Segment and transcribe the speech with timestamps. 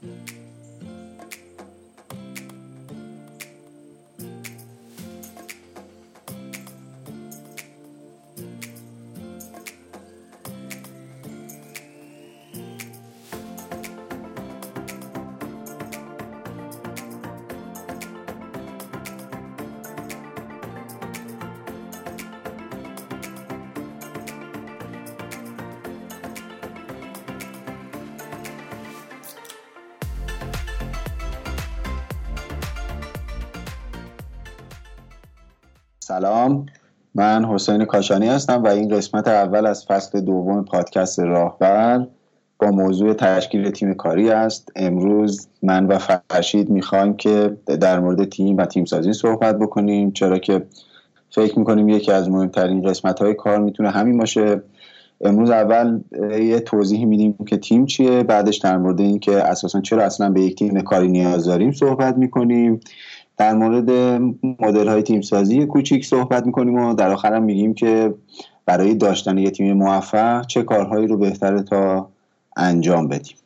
[0.00, 0.27] Yeah.
[36.08, 36.66] سلام.
[37.14, 42.06] من حسین کاشانی هستم و این قسمت اول از فصل دوم پادکست راهبر
[42.58, 44.72] با موضوع تشکیل تیم کاری است.
[44.76, 50.38] امروز من و فرشید می‌خوایم که در مورد تیم و تیم سازی صحبت بکنیم چرا
[50.38, 50.62] که
[51.30, 54.62] فکر می‌کنیم یکی از مهمترین قسمت های کار می‌تونه همین باشه.
[55.20, 56.00] امروز اول
[56.40, 60.58] یه توضیحی میدیم که تیم چیه بعدش در مورد اینکه اساسا چرا اصلا به یک
[60.58, 62.80] تیم کاری نیاز داریم صحبت می‌کنیم.
[63.38, 63.90] در مورد
[64.60, 68.14] مدل های تیم سازی کوچیک صحبت می‌کنیم و در آخرم میگیم که
[68.66, 72.10] برای داشتن یه تیم موفق چه کارهایی رو بهتره تا
[72.56, 73.36] انجام بدیم.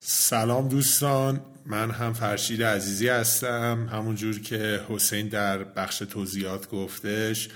[0.00, 1.40] سلام دوستان.
[1.70, 3.88] من هم فرشید عزیزی هستم.
[3.92, 7.48] همونجور که حسین در بخش توضیحات گفتش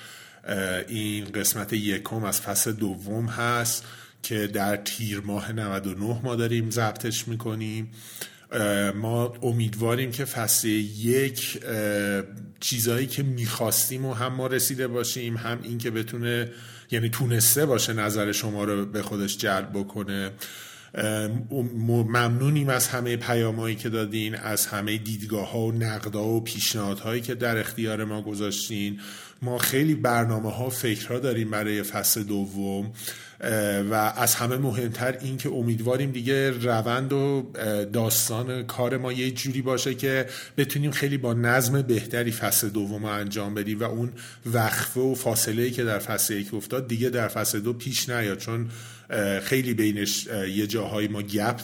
[0.88, 3.84] این قسمت یکم از فصل دوم هست
[4.22, 7.90] که در تیر ماه 99 ما داریم ضبطش می‌کنیم.
[8.94, 11.64] ما امیدواریم که فصل یک
[12.60, 16.50] چیزهایی که می‌خواستیم و هم ما رسیده باشیم هم این که بتونه
[16.90, 20.30] یعنی تونسته باشه نظر شما رو به خودش جلب بکنه.
[22.08, 27.34] ممنونیم از همه پیامهایی که دادین از همه دیدگاه ها و نقدا و پیشنهادهایی که
[27.34, 29.00] در اختیار ما گذاشتین.
[29.42, 32.92] ما خیلی برنامه ها فکرها داریم برای فصل دوم
[33.90, 37.52] و از همه مهمتر این که امیدواریم دیگه روند و
[37.92, 43.12] داستان کار ما یه جوری باشه که بتونیم خیلی با نظم بهتری فصل دوم رو
[43.12, 44.12] انجام بدیم و اون
[44.46, 48.38] وقفه و فاصله که در فصل یک افتاد دیگه در فصل دو پیش نیاد.
[48.38, 48.68] چون
[49.42, 51.60] خیلی بینش یه جاهای ما گپ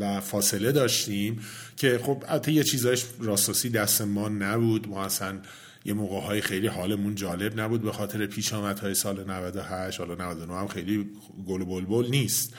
[0.00, 1.40] و فاصله داشتیم
[1.76, 4.88] که خب حتی یه چیزایش راستاسی دست ما نبود.
[4.88, 5.38] ما اصلا
[5.84, 10.54] یه موقع های خیلی حالمون جالب نبود به خاطر پیش های سال 98 حالا 99
[10.54, 11.10] هم خیلی
[11.48, 12.54] گل بلبل نیست.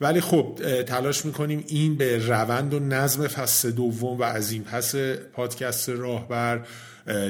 [0.00, 4.94] ولی خب تلاش می‌کنیم این به روند و نظم فصل دوم و از این پس
[5.32, 6.66] پادکست راهبر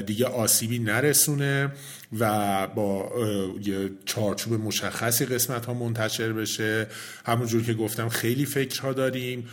[0.05, 1.71] دیگه آسیبی نرسونه.
[2.19, 3.11] و با
[3.63, 6.87] یه چارچوب مشخصی قسمت ها منتشر بشه.
[7.25, 9.47] همونجور که گفتم خیلی فکرها داریم.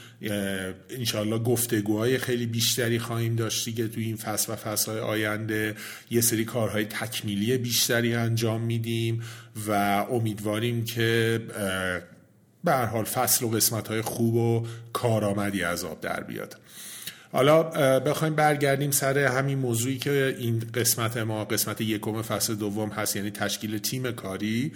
[0.90, 5.74] انشالله گفتگوهای خیلی بیشتری خواهیم داشتی که توی این فصل و فصل های آینده.
[6.10, 9.22] یه سری کارهای تکمیلی بیشتری انجام میدیم
[9.66, 9.72] و
[10.10, 11.40] امیدواریم که
[12.64, 16.56] به حال فصل و قسمت های خوب و کارآمدی از آب در بیاد.
[17.34, 17.62] حالا
[18.00, 23.30] بخوایم برگردیم سر همین موضوعی که این قسمت ما قسمت یکم فصل دوم هست یعنی
[23.30, 24.72] تشکیل تیم کاری.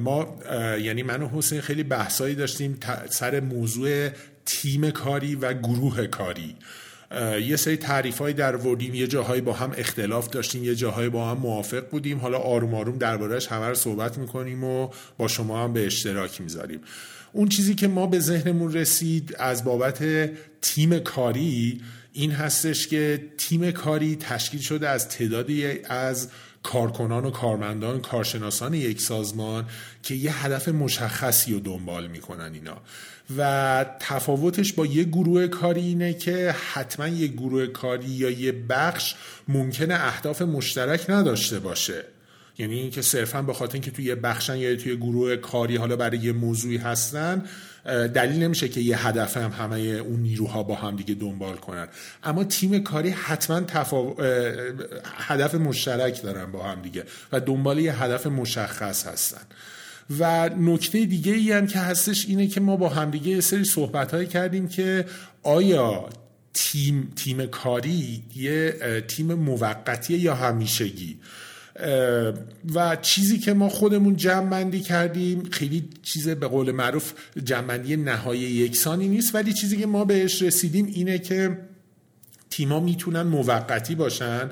[0.00, 0.38] ما
[0.80, 2.78] یعنی من و حسین خیلی بحثایی داشتیم
[3.10, 4.08] سر موضوع
[4.46, 6.56] تیم کاری و گروه کاری.
[7.46, 11.30] یه سری تعریف های در وردیم یه جاهایی با هم اختلاف داشتیم یه جاهایی با
[11.30, 12.18] هم موافق بودیم.
[12.18, 14.88] حالا آروم آروم دربارهش همه رو صحبت می‌کنیم و
[15.18, 16.80] با شما هم به اشتراک می‌ذاریم.
[17.34, 20.30] اون چیزی که ما به ذهنمون رسید از بابت
[20.60, 21.80] تیم کاری
[22.12, 26.28] این هستش که تیم کاری تشکیل شده از تعدادی از
[26.62, 29.64] کارکنان و کارمندان کارشناسان یک سازمان
[30.02, 32.76] که یه هدف مشخصی رو دنبال می‌کنن اینا.
[33.38, 39.14] و تفاوتش با یه گروه کاری اینه که حتما یه گروه کاری یا یه بخش
[39.48, 42.04] ممکنه اهداف مشترک نداشته باشه.
[42.58, 46.18] یعنی اینکه صرفا به خاطر اینکه توی یه بخشن یا توی گروه کاری حالا برای
[46.18, 47.44] یه موضوعی هستن
[48.14, 51.88] دلیل نمیشه که یه هدف هم همه اون نیروها با هم دیگه دنبال کنن.
[52.24, 53.62] اما تیم کاری حتما
[55.16, 59.42] هدف مشترک دارن با هم دیگه و دنبال یه هدف مشخص هستن.
[60.18, 64.14] و نکته دیگه ای هم که هستش اینه که ما با همدیگه یه سری صحبت
[64.14, 65.04] هایی کردیم که
[65.42, 66.08] آیا
[66.54, 68.76] تیم تیم کاری یه
[69.08, 71.18] تیم موقتی یا همیشگی؟
[72.74, 77.12] و چیزی که ما خودمون جمع کردیم خیلی چیز به قول معروف
[77.44, 81.58] جمع نهایی یکسانی نیست ولی چیزی که ما بهش رسیدیم اینه که
[82.50, 84.50] تیما می‌تونن موقتی باشن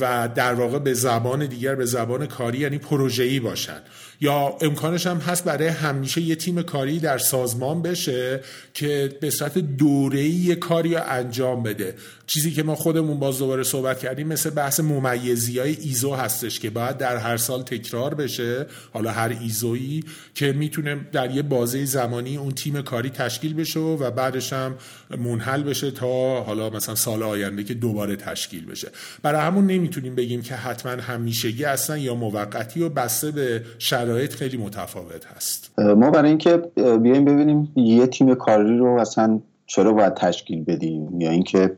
[0.00, 3.80] و در واقع به زبان دیگر به زبان کاری یعنی پروژه‌ای باشن.
[4.20, 8.40] یا امکانش هم هست برای همیشه یه تیم کاری در سازمان بشه
[8.74, 11.94] که به صورت دوره‌ای کاری رو انجام بده.
[12.26, 16.70] چیزی که ما خودمون باز دوباره صحبت کردیم مثل بحث ممیزی های ایزو هستش که
[16.70, 18.66] باید در هر سال تکرار بشه.
[18.92, 24.10] حالا هر ایزویی که می‌تونه در یه بازه زمانی اون تیم کاری تشکیل بشه و
[24.10, 24.74] بعدش هم
[25.18, 28.88] منحل بشه تا حالا مثلا سال آینده که دوباره تشکیل بشه.
[29.22, 34.56] برای همون نمی‌تونیم بگیم که حتما همیشگی هستن یا موقتی و بسته به شرایط خیلی
[34.56, 35.78] متفاوت هست.
[35.78, 41.30] ما برای اینکه بیایم ببینیم یه تیم کاری رو اصلا چرا باید تشکیل بدیم؟ یا
[41.30, 41.76] اینکه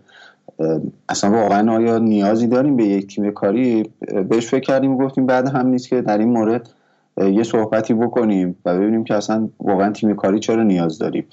[1.08, 3.90] اصلا واقعا آیا نیازی داریم به یک تیم کاری؟
[4.29, 6.69] بهش فکر کردیم و گفتیم بعد هم نیست که در این مورد
[7.17, 11.26] یه صحبتی بکنیم و ببینیم که اصلا واقعا تیم کاری چرا نیاز داریم.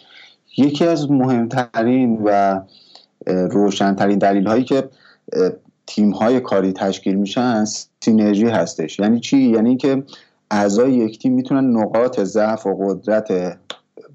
[0.58, 2.62] یکی از مهمترین و
[3.28, 4.90] روشنترین دلیل هایی که
[5.88, 7.66] تیم های کاری تشکیل میشن
[8.02, 9.00] سینرژی هستش.
[9.00, 10.04] یعنی چی؟ یعنی که
[10.52, 13.58] اعضای یک تیم می‌تونن نقاط ضعف و قدرت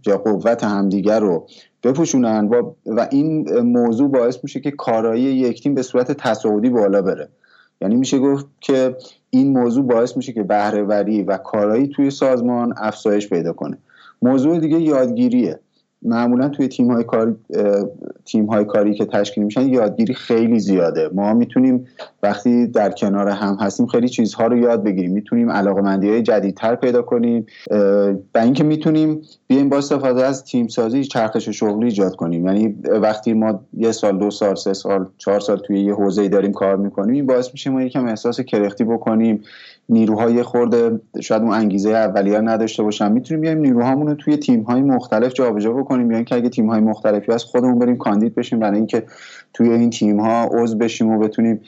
[0.06, 1.46] یا قوت همدیگر رو
[1.82, 7.02] بپوشونن و, و این موضوع باعث میشه که کارایی یک تیم به صورت تصاعدی بالا
[7.02, 7.28] بره.
[7.80, 8.96] یعنی میشه گفت که
[9.30, 13.78] این موضوع باعث میشه که بهرهوری و کارایی توی سازمان افزایش پیدا کنه.
[14.22, 15.60] موضوع دیگه یادگیریه.
[16.04, 17.36] معمولا توی تیم های, کار،
[18.24, 21.10] تیم های کاری که تشکیل میشن یادگیری خیلی زیاده.
[21.12, 21.86] ما می‌تونیم
[22.22, 25.12] وقتی در کنار هم هستیم خیلی چیزها رو یاد بگیریم.
[25.12, 27.46] می‌تونیم علاقمندی های جدیدتر پیدا کنیم.
[28.34, 32.46] و اینکه می‌تونیم بیایم با استفاده از تیم سازی چرخش شغلی ایجاد کنیم.
[32.46, 36.52] یعنی وقتی ما یه سال دو سال سه سال چهار سال توی یه حوزه داریم
[36.52, 39.40] کار می‌کنیم این باعث میشه ما یکم احساس کرختی بکنیم.
[39.88, 43.12] نیروهای خورده شاید اون انگیزه اولیه نداشته باشن.
[43.12, 46.80] می‌تونیم بیایم نیروهامون رو توی تیم های مختلف جابجا بکنیم یا اینکه اگه تیم های
[46.80, 49.02] مختلفی از خودمون بریم کاندید بشیم برای اینکه
[49.54, 51.60] توی این تیم ها عضو بشیم و بتونیم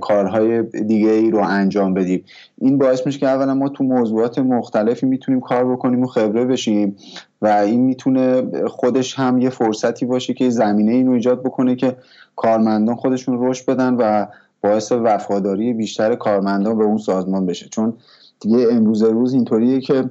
[0.00, 2.24] کارهای دیگه ای رو انجام بدیم.
[2.58, 6.96] این باعث میشه که اولا ما تو موضوعات مختلفی می‌تونیم کار بکنیم و خبره بشیم
[7.42, 11.96] و این می‌تونه خودش هم یه فرصتی باشه که زمینه اینو ایجاد بکنه که
[12.36, 14.26] کارمندان خودشون رشد بدن و
[14.62, 17.68] باعث وفاداری بیشتر کارمندان به اون سازمان بشه.
[17.68, 17.94] چون
[18.40, 20.04] دیگه امروز روز اینطوریه که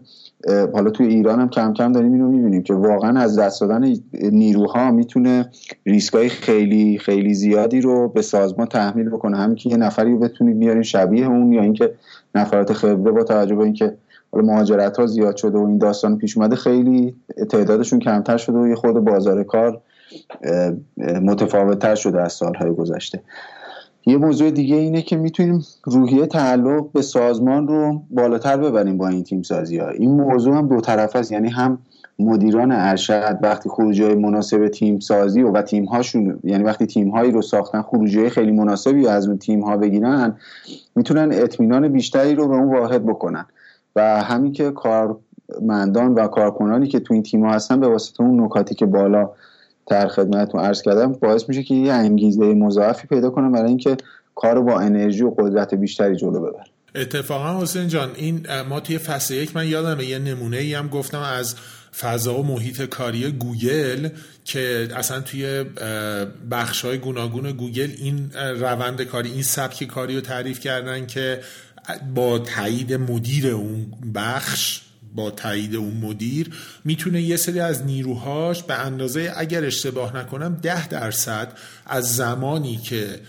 [0.73, 3.95] حالا توی ایران هم کم کم داریم اینو می‌بینیم که واقعا از دست دادن
[4.31, 5.49] نیروها می‌تونه
[5.85, 9.37] ریسکای خیلی خیلی زیادی رو به سازمان تحمیل بکنه.
[9.37, 11.93] همین که یه نفری رو بتونید بیارین شبیه اون یا اینکه
[12.35, 13.97] نفرات خبره با توجه به اینکه
[14.31, 17.15] حالا مهاجرت ها زیاد شده و این داستان پیش اومده خیلی
[17.49, 19.81] تعدادشون کمتر شده و یه خود بازار کار
[21.21, 23.21] متفاوتتر شده از سالهای گذشته.
[24.05, 29.23] یه موضوع دیگه اینه که می‌تونیم روحیه تعلق به سازمان رو بالاتر ببریم با این
[29.23, 31.77] تیم سازی ها این موضوع هم دو طرف است یعنی هم
[32.19, 37.31] مدیران ارشد وقتی خروجی مناسب تیم سازی و, و تیم هاشون یعنی وقتی تیم هایی
[37.31, 40.37] رو ساختن خروجی خیلی مناسبی از اون تیم ها بگیرن
[40.95, 43.45] می‌تونن اطمینان بیشتری رو به اون واحد بکنن.
[43.95, 48.43] و همین که کارمندان و کارکنانی که تو این تیم ها هستن به واسطه اون
[48.43, 49.29] نکاتی که بالا
[49.87, 53.97] در خدمتتون عرض کردم باعث میشه که یه انگیزه مضاعفی پیدا کنم برای اینکه
[54.35, 56.63] کار با انرژی و قدرت بیشتری جلو ببر
[56.95, 61.19] اتفاقا حسین جان این ما توی فصل یک من یادم یه نمونه ای هم گفتم
[61.19, 61.55] از
[61.99, 64.09] فضا و محیط کاری گوگل
[64.45, 65.65] که اصلا توی
[66.51, 71.39] بخش های گوناگون گوگل این روند کاری این سبک کاری رو تعریف کردن که
[72.15, 73.85] با تایید مدیر اون
[74.15, 74.81] بخش
[75.15, 76.49] با تایید اون مدیر
[76.85, 83.19] می‌تونه یه سری از نیروهاش به اندازه اگر اشتباه نکنم ده درصد از زمانی که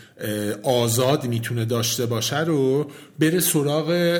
[0.62, 4.18] آزاد می‌تونه داشته باشه رو بره سراغ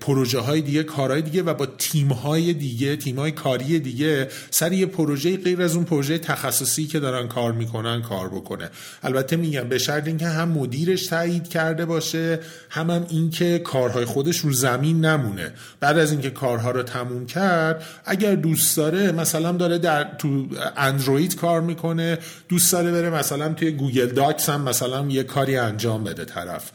[0.00, 4.72] پروژه های دیگه کارهای دیگه و با تیم های دیگه تیم های کاری دیگه سر
[4.72, 8.70] یه پروژه غیر از اون پروژه تخصصی که دارن کار می‌کنن کار بکنه.
[9.02, 14.38] البته میگم به شرط اینکه هم مدیرش تایید کرده باشه هم هم اینکه کارهای خودش
[14.38, 15.52] رو زمین نمونه.
[15.80, 20.46] بعد از اینکه کارها رو تموم کرد اگر دوست داره مثلا داره در تو
[20.76, 22.18] اندروید کار می‌کنه
[22.48, 26.70] دوست داره بره مثلا توی Google Docs هم مثلا یه کاری انجام بده طرف.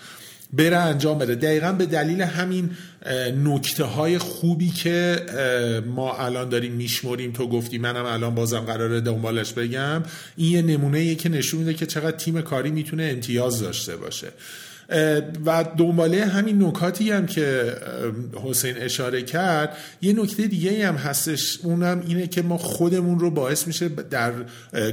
[0.53, 1.35] بره انجام بده.
[1.35, 2.69] دقیقا به دلیل همین
[3.43, 5.25] نکته های خوبی که
[5.87, 10.03] ما الان داریم میشمریم تو گفتی منم الان بازم قراره دنبالش بگم.
[10.37, 14.27] این یه نمونه که نشون میده که چقدر تیم کاری می‌تونه امتیاز داشته باشه.
[15.45, 17.75] و دنباله همین نکاتی هم که
[18.43, 19.77] حسین اشاره کرد.
[20.01, 24.33] یه نکته دیگه هم هستش اونم اینه که ما خودمون رو باعث میشه در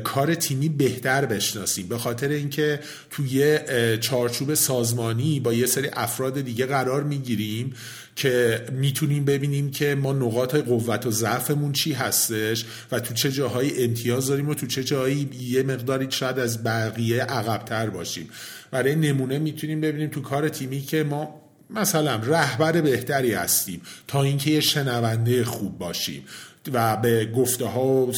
[0.04, 1.88] کار تیمی بهتر بشناسیم.
[1.88, 2.80] به خاطر اینکه
[3.10, 3.58] توی
[4.00, 7.74] چارچوب سازمانی با یه سری افراد دیگه قرار می‌گیریم
[8.16, 13.84] که می‌تونیم ببینیم که ما نقاط قوت و ضعفمون چی هستش و تو چه جاهایی
[13.84, 18.28] امتیاز داریم و تو چه جاهایی یه مقداری شاید از بقیه عقبتر باشیم.
[18.72, 24.50] برای نمونه می‌تونیم ببینیم تو کار تیمی که ما مثلا رهبر بهتری هستیم تا اینکه
[24.50, 26.24] یه شنونده خوب باشیم
[26.72, 28.12] و به گفته ها و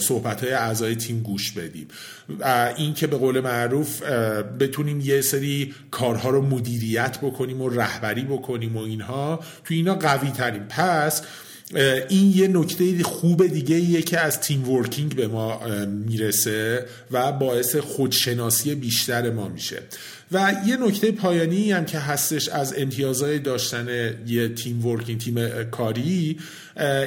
[0.00, 1.88] صحبت های اعضای تیم گوش بدیم.
[2.40, 4.02] و این که به قول معروف
[4.60, 10.30] بتونیم یه سری کارها رو مدیریت بکنیم و رهبری بکنیم و اینها تو اینا قوی
[10.30, 11.22] تریم پس
[12.08, 17.76] این یه نکته خوب دیگه ایه که از تیم ورکینگ به ما می‌رسه و باعث
[17.76, 19.82] خودشناسی بیشتر ما میشه.
[20.32, 23.88] و یه نکته پایانی هم که هستش از امتیازهای داشتن
[24.26, 26.38] یه تیم ورکینگ تیم کاری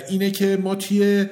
[0.10, 1.26] اینه که ما توی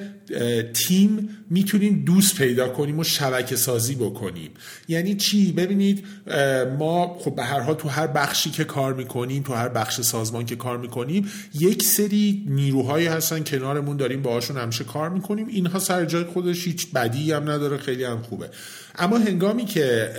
[0.74, 4.50] تیم می‌تونیم دوست پیدا کنیم و شبکه سازی بکنیم.
[4.88, 6.04] یعنی چی؟ ببینید
[6.78, 10.46] ما خب به هر حال تو هر بخشی که کار می‌کنیم تو هر بخش سازمان
[10.46, 15.46] که کار می‌کنیم یک سری نیروهایی هستن کنارمون داریم باهاشون همیشه کار می‌کنیم.
[15.46, 18.50] اینها سر جای خودش هیچ بدی هم نداره خیلی هم خوبه.
[18.98, 20.10] اما هنگامی که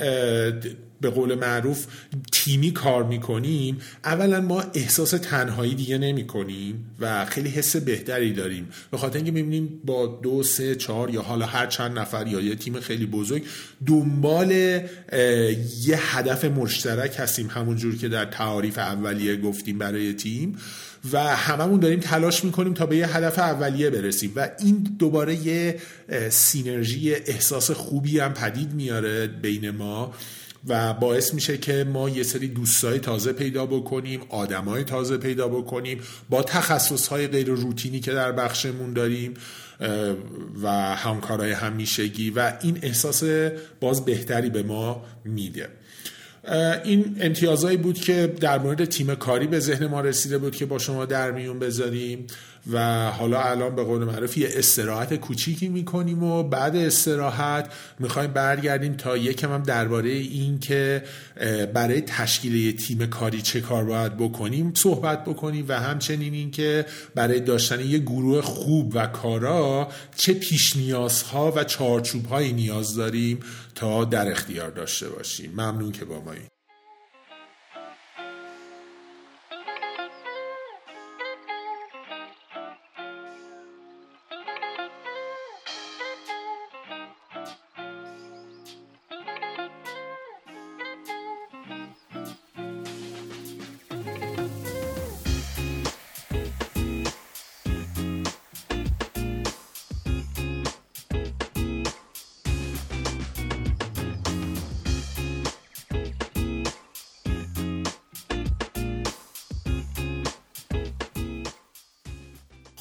[1.04, 1.86] به قول معروف
[2.32, 3.78] تیمی کار می‌کنیم.
[4.04, 8.70] اولا ما احساس تنهایی دیگه نمی کنیم و خیلی حس بهتری داریم.
[8.92, 12.56] به خاطر اینکه می‌بینیم با دو سه چهار یا حالا هر چند نفر یا یه
[12.56, 13.44] تیم خیلی بزرگ
[13.86, 17.48] دنبال یه هدف مشترک هستیم.
[17.48, 20.58] همونجور که در تعاریف اولیه گفتیم برای تیم.
[21.12, 24.32] و هممون داریم تلاش می‌کنیم تا به یه هدف اولیه برسیم.
[24.36, 25.80] و این دوباره یه
[26.30, 30.14] سینرژی احساس خوبی هم پدید میاره بین ما.
[30.68, 36.02] و باعث میشه که ما یه سری دوستای تازه پیدا بکنیم آدمای تازه پیدا بکنیم
[36.30, 39.34] با تخصص های غیر روتینی که در بخشمون داریم
[40.64, 43.24] و همکارای همیشگی و این احساس
[43.80, 45.70] باز بهتری به ما میده.
[46.84, 50.80] این امتیازهایی بود که در مورد تیم کاری به ذهن ما رسیده بود که با
[50.80, 52.28] شما در میون بذاریم.
[52.72, 58.94] و حالا الان به قول معروف یه استراحت کوچیکی می‌کنیم و بعد استراحت می‌خوایم برگردیم
[58.94, 61.04] تا یکم هم درباره این که
[61.74, 67.40] برای تشکیل تیم کاری چه کار باید بکنیم صحبت بکنیم و همچنین این که برای
[67.40, 73.40] داشتن یه گروه خوب و کارا چه پیش نیازها و چارچوب نیاز داریم
[73.76, 75.52] تا در اختیار داشته باشیم.
[75.52, 76.32] ممنون که با ما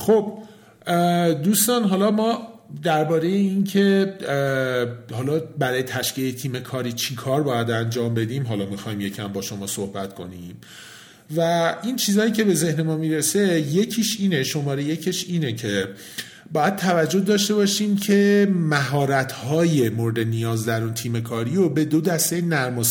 [0.03, 0.39] خب
[1.43, 2.49] دوستان حالا ما
[2.83, 4.15] درباره این که
[5.13, 9.67] حالا برای تشکیل تیم کاری چی کار باید انجام بدیم حالا می‌خوایم یکم با شما
[9.67, 10.57] صحبت کنیم.
[11.37, 11.41] و
[11.83, 15.89] این چیزهایی که به ذهن ما می‌رسه یکیش اینه شماره یکیش اینه که
[16.53, 21.85] باید توجه داشته باشیم که مهارت های مورد نیاز در اون تیم کاری رو به
[21.85, 22.85] دو دسته نرم و,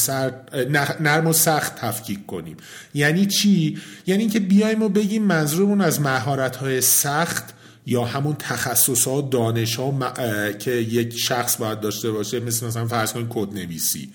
[0.99, 2.57] نرم و سخت تفکیک کنیم
[2.93, 3.77] یعنی چی؟
[4.07, 7.53] یعنی که بیایم و بگیم منظورمون از مهارت های سخت
[7.85, 10.11] یا همون تخصص ها دانش ها
[10.59, 14.09] که یک شخص باید داشته باشه مثل مثلا فرض کنید کد نویسی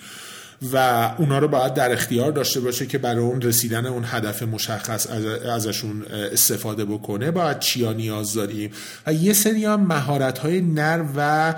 [0.73, 0.77] و
[1.19, 5.07] اونا رو باید در اختیار داشته باشه که برای اون رسیدن اون هدف مشخص
[5.51, 7.31] ازشون استفاده بکنه.
[7.31, 8.71] باید چیا نیاز داریم.
[9.07, 11.55] و یه سری هم مهارت های نر و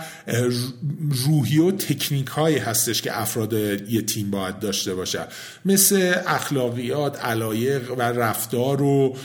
[1.26, 5.20] روحی و تکنیک هایی هستش که افراد یه تیم باید داشته باشه
[5.64, 9.16] مثل اخلاقیات علایق و رفتار و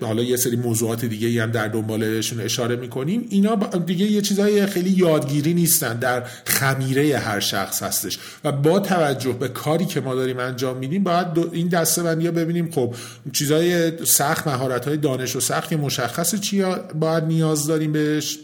[0.00, 3.26] حالا یه سری موضوعات دیگه هم در دنبالشون اشاره می‌کنیم.
[3.30, 3.54] اینا
[3.86, 5.98] دیگه یه چیزهای خیلی یادگیری نیستن.
[5.98, 8.18] در خمیره هر شخص هستش.
[8.44, 12.70] و با توجه به کاری که ما داریم انجام میدیم باید این دسته بندی ببینیم.
[12.70, 12.94] خب
[13.32, 16.64] چیزای سخت مهارت های دانش و سخت که مشخص چی
[16.94, 18.38] باید نیاز داریم بهش؟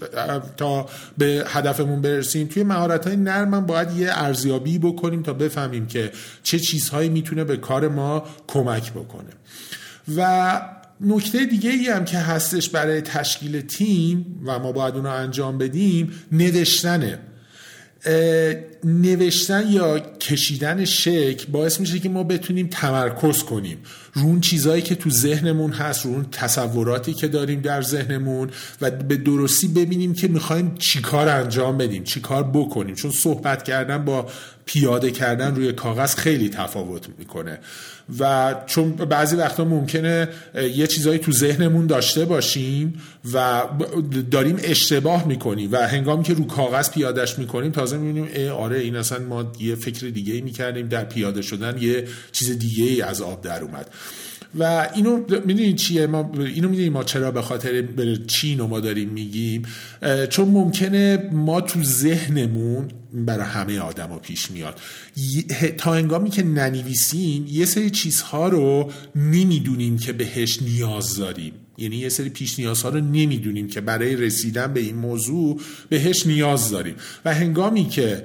[0.57, 0.87] تا
[1.19, 2.47] به هدفمون برسیم.
[2.47, 7.57] توی مهارت های نرم باید یه ارزیابی بکنیم تا بفهمیم که چه چیزهایی می‌تونه به
[7.57, 9.31] کار ما کمک بکنه.
[10.17, 10.61] و
[11.01, 15.59] نکته دیگه ای هم که هستش برای تشکیل تیم و ما باید اون رو انجام
[15.59, 17.19] بدیم نوشتنه.
[18.85, 23.79] نوشتن یا کشیدن شک باعث میشه که ما بتونیم تمرکز کنیم.
[24.13, 29.69] رون چیزهایی که تو ذهنمون هست رون تصوراتی که داریم در ذهنمون و به درستی
[29.69, 32.95] ببینیم که می‌خوایم چیکار انجام بدیم چیکار بکنیم.
[32.95, 34.27] چون صحبت کردن با
[34.65, 37.59] پیاده کردن روی کاغذ خیلی تفاوت می‌کنه.
[38.19, 40.29] و چون بعضی وقتا ممکنه
[40.75, 43.01] یه چیزایی تو ذهنمون داشته باشیم
[43.35, 43.63] و
[44.31, 48.29] داریم اشتباه می‌کنیم و هنگامی که رو کاغذ پیادش می‌کنیم تازه می‌بینیم
[48.69, 50.89] آره این اصلا ما یه فکر دیگه می‌کردیم.
[50.89, 53.91] در پیاده شدن یه چیز دیگه ای از آب در اومد.
[54.59, 57.89] و اینو می‌دونید چیه؟ ما اینو می‌دونید ما چرا به خاطر
[58.27, 59.63] چی اینو ما داریم میگیم؟
[60.31, 64.81] چون ممکنه ما تو ذهنمون برای همه آدما پیش میاد.
[65.79, 71.53] تا انگامی که ننویسیم یه سری چیزها رو نمی‌دونیم که بهش نیاز داریم.
[71.79, 76.71] یعنی یه سری پیش نیازها رو نمی‌دونیم که برای رسیدن به این موضوع بهش نیاز
[76.71, 76.95] داریم.
[77.25, 78.25] و هنگامی که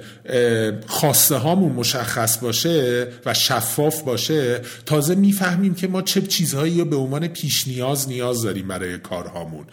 [0.86, 7.28] خواسته هامون مشخص باشه و شفاف باشه تازه می‌فهمیم که ما چه چیزهایی به عنوان
[7.28, 9.64] پیش نیاز نیاز داریم برای کارهامون.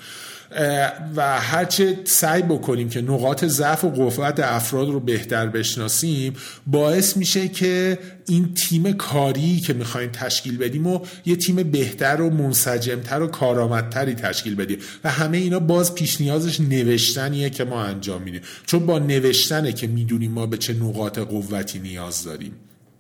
[1.16, 6.34] و هرچه سعی بکنیم که نقاط ضعف و قوت افراد رو بهتر بشناسیم
[6.68, 12.30] باعث میشه که این تیم کاری که می‌خوایم تشکیل بدیم و یه تیم بهتر و
[12.30, 14.78] منسجمتر و کارآمدتری تشکیل بدیم.
[15.04, 18.42] و همه اینا باز پیش نیازش نوشتنیه که ما انجام میدیم.
[18.66, 22.54] چون با نوشتنه که می‌دونیم ما به چه نقاط قوتی نیاز داریم.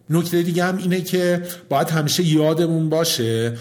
[0.09, 3.57] نکته دیگه هم اینه که باید همیشه یادمون باشه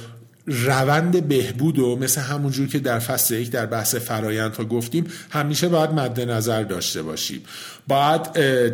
[0.51, 5.69] روند بهبود و مثل همونجور که در فصل یک در بحث فرایند ها گفتیم همیشه
[5.69, 7.41] باید مد نظر داشته باشیم.
[7.89, 8.23] باید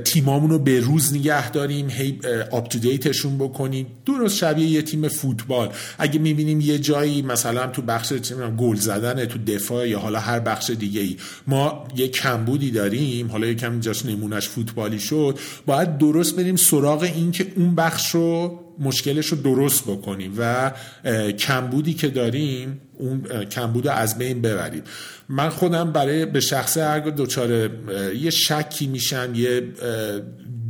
[0.03, 2.69] تیمامون رو به روز نگه داریم هی آپ
[3.39, 3.87] بکنیم.
[4.07, 5.69] درست شبیه یه تیم فوتبال.
[5.99, 8.13] اگه می‌بینیم یه جایی مثلا تو بخش
[8.59, 11.17] گل زدن تو دفاع یا حالا هر بخش دیگه ای
[11.47, 17.31] ما یه کمبودی داریم حالا یکم جاش نمونش فوتبالی شد باید درست بریم سراغ این
[17.33, 20.73] که اون بخش رو مشکلش رو درست بکنیم و
[21.39, 24.83] کمبودی که داریم اون کمبود از بین ببریم.
[25.29, 27.71] من خودم برای به شخصه هر دچار
[28.15, 29.63] یه شکی میشم یه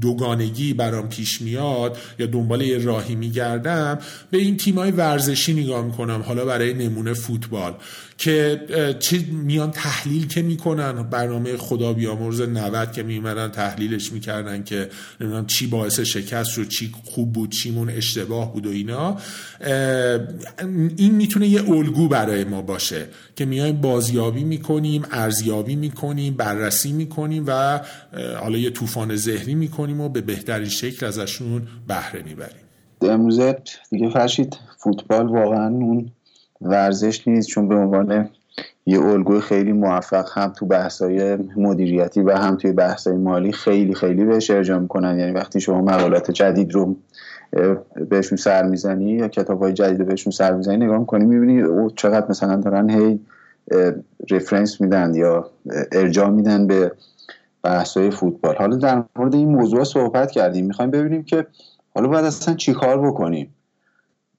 [0.00, 3.98] دوگانگی برام پیش میاد یا دنبال یه راهی میگردم
[4.30, 7.74] به این تیمای ورزشی نگاه می‌کنم حالا برای نمونه فوتبال
[8.18, 8.60] که
[9.00, 14.88] چه میان تحلیل که می‌کنن برنامه خدا بیامرز 90 که میمرن تحلیلش می‌کردن که
[15.20, 19.18] نمی‌دونم چی باعث شکست شد چی خوب بود چیمون اشتباه بود و اینا.
[20.96, 27.44] این می‌تونه یه الگو برای ما باشه که میایم بازیابی می‌کنیم ارزیابی می‌کنیم بررسی می‌کنیم
[27.46, 27.80] و
[28.40, 29.85] حالا یه طوفان ذهنی می‌کنیم.
[29.92, 32.66] و به بهترین شکل ازشون بهره می‌بریم.
[33.02, 33.56] امروزه
[33.90, 36.10] دیگه فرشید فوتبال واقعا اون
[36.60, 38.28] ورزش نیست چون به عنوان
[38.86, 44.24] یه الگوی خیلی موفق هم تو بحثای مدیریتی و هم توی بحثای مالی خیلی خیلی
[44.24, 45.18] بهش ارجاع می‌کنن.
[45.18, 46.96] یعنی وقتی شما مقالات جدید رو
[48.10, 51.90] بهشون سر می‌زنی یا کتاب های جدید رو بهشون سر می‌زنی نگاه می‌کنی می‌بینی او
[51.90, 53.20] چقدر مثلا دارن هی
[54.30, 55.50] رفرنس میدن یا
[55.92, 56.92] ارجاع میدن به
[57.66, 58.56] بحثای فوتبال.
[58.56, 60.66] حالا در مورد این موضوع صحبت کردیم.
[60.66, 61.46] می‌خوایم ببینیم که
[61.94, 63.54] حالا باید اصلا چیکار بکنیم.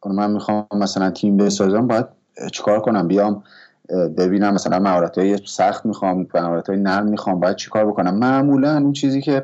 [0.06, 2.06] من می‌خوام مثلا تیم بسازم باید
[2.54, 3.44] چیکار کنم؟ بیام
[3.90, 8.94] ببینم مثلا مهارت های سخت می‌خوام مهارت های نرم می‌خوام باید چیکار بکنم؟ معمولا اون
[8.94, 9.44] چیزی که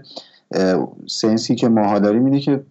[1.07, 2.63] سنسی که ماها داریم اینه که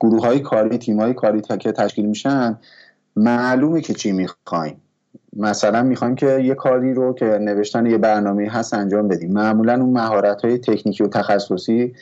[0.00, 2.58] گروه های کاری تیم های کاری که تشکیل میشن
[3.16, 4.80] معلومه که چی می‌خوایم.
[5.36, 9.32] مثلا می‌خوایم که یه کاری رو که نوشتن یه برنامه هست انجام بدیم.
[9.32, 11.94] معمولا اون مهارت های تکنیکی و تخصصی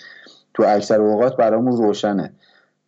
[0.54, 2.32] تو اکثر اوقات برامون روشنه.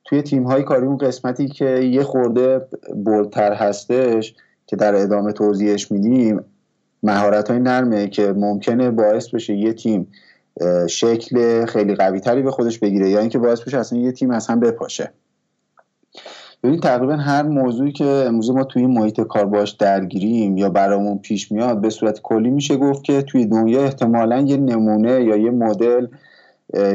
[0.05, 4.35] توی تیم های کاری اون قسمتی که یه خورده بردتر هستش
[4.67, 6.45] که در ادامه توضیحش میدیم
[7.03, 10.09] مهارت های نرمه که ممکنه باعث بشه یه تیم
[10.89, 14.57] شکل خیلی قوی تری به خودش بگیره یا اینکه باعث بشه اصلا یه تیم اصلا
[14.57, 15.13] بپاشه.
[16.63, 21.53] ببین تقریبا هر موضوعی که امروز ما توی محیط کار باش درگیریم یا برامون پیش
[21.53, 26.07] میاد به صورت کلی میشه گفت که توی دنیا احتمالا یه نمونه یا یه مدل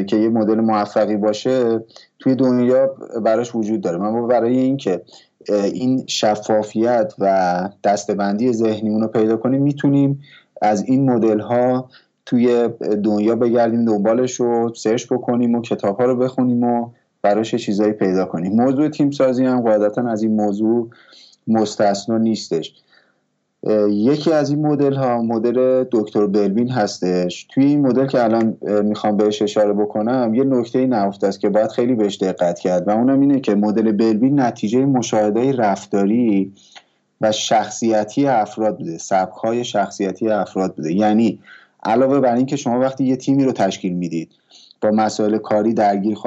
[0.08, 1.84] که یه مدل موفقی باشه
[2.20, 3.98] توی دنیا براش وجود داره.
[3.98, 5.02] ما برای اینکه
[5.50, 10.22] این شفافیت و دستبندی ذهنیمون رو پیدا کنیم می‌تونیم
[10.62, 11.90] از این مدل ها
[12.26, 12.70] توی
[13.04, 16.90] دنیا بگردیم دنبالش رو سرچ بکنیم و کتاب ها رو بخونیم و
[17.26, 20.90] براش چیزایی پیدا کنیم موضوع تیم سازی هم قاعدتا از این موضوع
[21.48, 22.74] مستثنا نیستش.
[23.90, 27.48] یکی از این مدل ها مدل دکتر بلوین هستش.
[27.54, 31.72] توی این مدل که الان می‌خوام بهش اشاره بکنم یه نکته نهفته است که باید
[31.72, 36.54] خیلی بهش دقت کرد و اونم اینه که مدل بلوین نتیجه مشاهده رفتاری
[37.22, 40.94] و شخصیتی افراد بوده سبک های شخصیتی افراد بوده.
[40.94, 41.40] یعنی
[41.84, 44.32] علاوه بر اینکه شما وقتی یه تیمی رو تشکیل می‌دید
[44.86, 46.18] با مسائل کاری درگیر,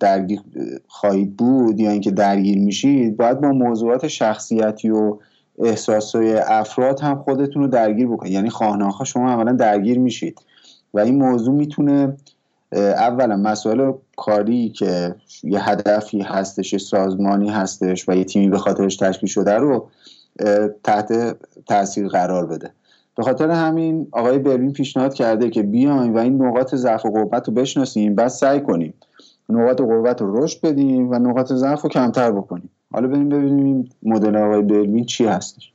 [0.00, 0.40] درگیر
[0.88, 5.18] خواهید بود یا اینکه درگیر میشید باید با موضوعات شخصیتی و
[5.58, 8.32] احساسای افراد هم خودتون رو درگیر بکنید.
[8.32, 10.40] یعنی خواهناخا شما اولا درگیر میشید.
[10.94, 12.16] و این موضوع می‌تونه
[12.72, 18.96] اولا مسائل کاری که یه هدفی هستش یه سازمانی هستش و یه تیمی به خاطرش
[18.96, 19.88] تشکیل شده رو
[20.84, 22.70] تحت تاثیر قرار بده.
[23.16, 27.48] به خاطر همین آقای برلین پیشنهاد کرده که بیایم و این نقاط ضعف و قوت
[27.48, 28.94] رو بشناسیم بعد سعی کنیم
[29.48, 32.70] نقاط قوت رو رشد بدیم و نقاط ضعف رو کمتر بکنیم.
[32.92, 35.72] حالا بریم ببینیم مدل آقای برلین چی هستش.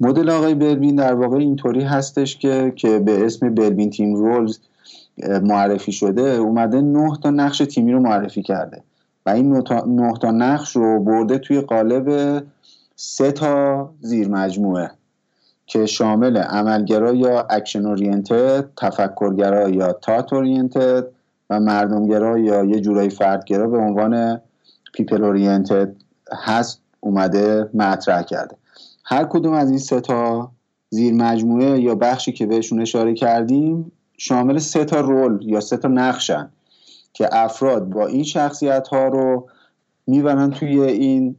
[0.00, 4.58] مدل آقای برلین در واقع اینطوری هستش که که به اسم برلین تیم رولز
[5.42, 8.82] معرفی شده اومده نه تا نقش تیمی رو معرفی کرده.
[9.26, 9.52] و این
[9.86, 12.42] نه تا نقش رو برده توی قالب
[12.96, 14.90] سه تا زیر مجموعه.
[15.68, 21.06] که شامل عملگرا یا action oriented تفکرگرا یا thought oriented
[21.50, 24.40] و مردمگرا یا یه جورایی فردگرا به عنوان
[24.92, 25.94] people oriented
[26.44, 28.56] هست اومده مطرح کرده.
[29.04, 30.50] هر کدوم از این سه تا
[30.90, 35.88] زیر مجموعه یا بخشی که بهشون اشاره کردیم شامل سه تا رول یا سه تا
[35.88, 36.48] نقشن
[37.12, 39.48] که افراد با این شخصیت ها رو
[40.06, 41.36] می‌برن توی این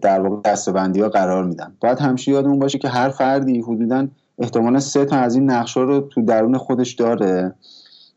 [0.00, 1.72] در واقع دستبندی ها قرار میدن.
[1.80, 4.08] باید همیشه یادمون باشه که هر فردی حدودا
[4.38, 7.54] احتمالا سه تا از این نقش رو تو درون خودش داره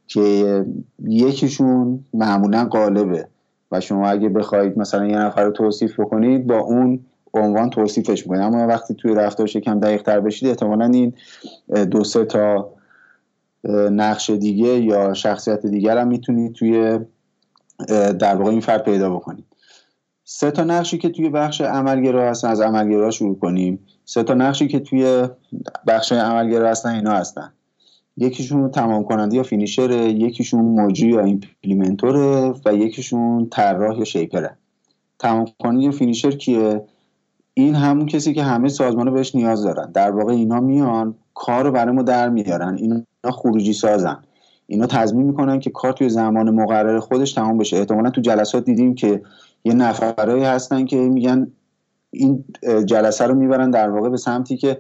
[0.08, 0.66] که
[1.04, 3.28] یکیشون معمولا قالبه
[3.72, 7.00] و شما اگه بخواید مثلا یه نفر رو توصیف بکنید با اون
[7.34, 8.42] عنوان توصیفش می‌کنید.
[8.42, 11.14] اما وقتی توی رفتارش کم دقیق تر بشید احتمالا این
[11.92, 12.70] دو سه تا
[13.92, 17.00] نقش دیگه یا شخصیت دیگر هم می‌تونید توی
[18.20, 19.46] در واقع این فرد پیدا بکنید.
[20.26, 23.80] سه تا نقشی که توی بخش عملگرا هستن از عملگرا شروع کنیم.
[24.06, 25.28] سه تا نقشی که توی
[25.88, 27.54] بخش عملگرا هستن اینا هستن.
[28.18, 34.58] یکیشون تمام کننده یا فینیشره یکیشون موجی یا ایمپلیمنتوره و یکیشون طراح یا شیپره.
[35.20, 36.84] تمام کننده یا finisher کیه؟
[37.54, 39.92] این همون کسی که همه سازمان بهش نیاز دارن.
[39.92, 42.78] در واقع اینا میان کار رو برای در میارن.
[42.78, 44.18] اینا خروجی سازن.
[44.68, 47.78] اینا تضمین می‌کنن که کار توی زمان مقرر خودش تمام بشه.
[47.78, 49.22] احتمالا تو جلسات دیدیم که
[49.66, 51.48] یه نفرهایی هستن که میگن
[52.12, 52.44] این
[52.86, 54.78] جلسه رو می‌برن در واقع به سمتی که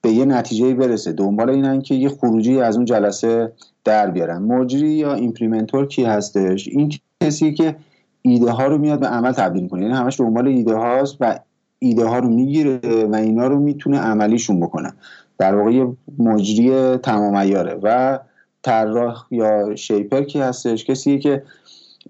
[0.00, 1.12] به یه نتیجه برسه.
[1.12, 3.52] دنبال اینن که یه خروجی از اون جلسه
[3.84, 4.42] در بیارن.
[4.42, 7.76] مجری یا implementer کی هستش؟ این کسی که
[8.22, 11.38] ایده ها رو میاد به عمل تبدیل کنه یعنی همش دنبال ایده هاست و
[11.78, 12.80] ایده ها رو می‌گیره
[13.12, 14.92] و اینا رو می‌تونه عملیشون بکنه.
[15.38, 15.86] در واقع یه
[16.18, 18.18] مجری تمام ایاره و
[18.62, 21.42] طراح یا شیپر کی هستش؟ کسی که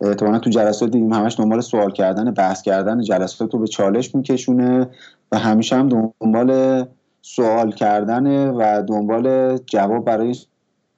[0.01, 4.89] احتمالا تو جلسات دیدیم همش دنبال سوال کردن بحث کردن جلسات رو به چالش میکشونه
[5.33, 6.85] و همیشه هم دنبال
[7.23, 10.35] سوال کردن و دنبال جواب برای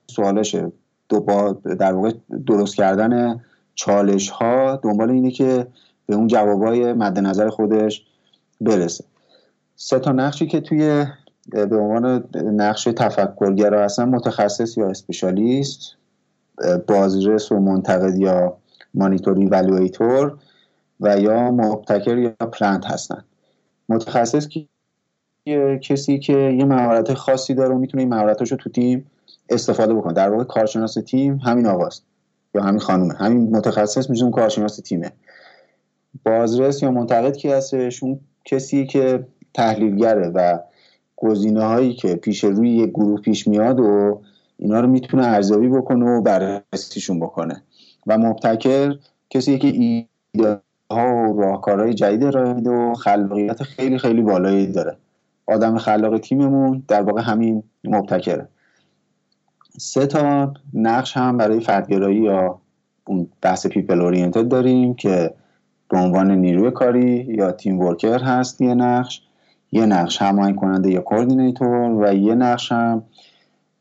[0.07, 0.73] سوالشه
[1.79, 2.13] در واقع
[2.47, 3.41] درست کردن
[3.75, 5.67] چالش ها دنبال اینه که
[6.07, 8.07] به اون جوابای مد نظر خودش
[8.61, 9.05] برسه.
[9.77, 11.07] سه تا نقشی که توی
[11.51, 15.97] به عنوان نقش تفکرگرا هستن متخصص یا specialist
[16.87, 18.57] بازرس و منتقد یا
[18.95, 20.39] monitor evaluator
[21.01, 23.25] و یا مبتکر یا plant هستن.
[23.89, 24.67] متخصص که
[25.83, 29.07] کسی که یه مهارت خاصی داره و می‌تونه این مهارتاشو تو تیم
[29.49, 30.13] استفاده بکنه.
[30.13, 32.05] در واقع کارشناس تیم همین آقاست
[32.55, 33.15] یا همین خانومه.
[33.15, 35.13] همین متخصص میشه اون کارشناس تیمه.
[36.27, 40.59] بازرس یا منتقد کی هستش؟ اون کسی که تحلیلگره و
[41.17, 44.21] گزینه هایی که پیش روی یک گروه پیش میاد و
[44.57, 47.63] اینا رو می‌تونه ارزیابی بکنه و بررسیشون بکنه.
[48.07, 48.97] و مبتکر
[49.31, 50.61] کسی که ایده
[50.91, 54.97] ها و راهکارهای جدید ارائه و خلاقیت خیلی خیلی بالایی داره.
[55.47, 58.49] آدم خلاق تیممون در واقع همین مبتکره.
[59.79, 62.61] سه تا نقش هم برای فردگرایی یا
[63.05, 65.35] اون بحث people oriented داریم که
[65.89, 69.23] به عنوان نیروی کاری یا team worker هست یه نقش
[69.73, 73.03] یه نقش هماهنگ کننده یا coordinator و یه نقش هم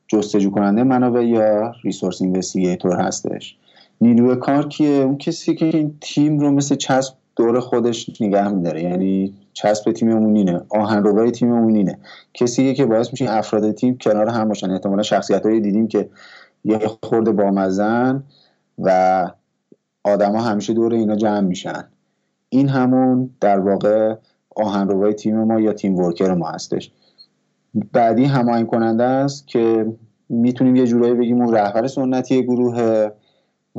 [0.08, 3.58] جستجو کننده منابع یا resource investigator هستش.
[4.02, 8.84] نیروی کار کیه؟ اون کسی که این تیم رو مثل چسب دور خودش نگه میداره.
[8.84, 10.62] یعنی چسب تیممون اینه.
[10.70, 12.00] آهنربای تیممون اینه.
[12.34, 14.72] کسی که باعث میشه افراد تیم کنار هم باشن.
[14.72, 16.10] احتمالا شخصیت هایی دیدیم که
[16.66, 18.24] یه خورده بامزن
[18.80, 19.28] و
[20.04, 21.84] آدما همیشه دور اینا جمع میشن.
[22.50, 24.16] این همون در واقع
[24.56, 26.92] آهنربای تیم ما یا تیم ورکر ما هستش.
[27.94, 29.86] بعدی هماهنگ کننده است که
[30.30, 33.10] می‌تونیم یه جورایی بگیم اون رهبر سنتی گروه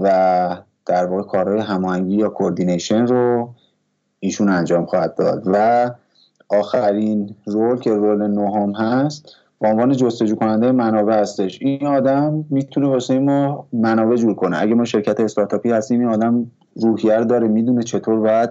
[0.02, 3.50] و در واقع کارهای هماهنگی یا کوردینیشن رو
[4.20, 5.42] ایشون انجام خواهد داد.
[5.46, 5.90] و
[6.48, 11.58] آخرین رول که رول نهم هست به عنوان جستجو کننده منابع هستش.
[11.62, 14.62] این آدم می‌تونه واسه ما منابع جور کنه.
[14.62, 18.50] اگه ما شرکت استارتاپی هستیم این آدم روحیه داره می‌دونه چطور باید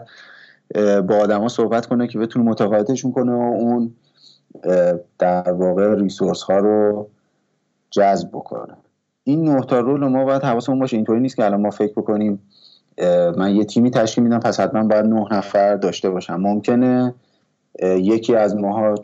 [1.08, 3.92] با آدما صحبت کنه که بتونه متقاعدشون کنه و اون
[5.20, 7.08] در واقع ریسورس ها رو
[7.92, 8.74] جذب بکنه.
[9.30, 10.96] این نه تا رول ما باید حواسمون باشه.
[10.96, 12.42] اینطوری نیست که الان ما فکر بکنیم
[13.38, 17.14] من یه تیمی تشکیل میدم پس حتما باید نه نفر داشته باشم ممکنه
[17.84, 18.96] یکی از ماها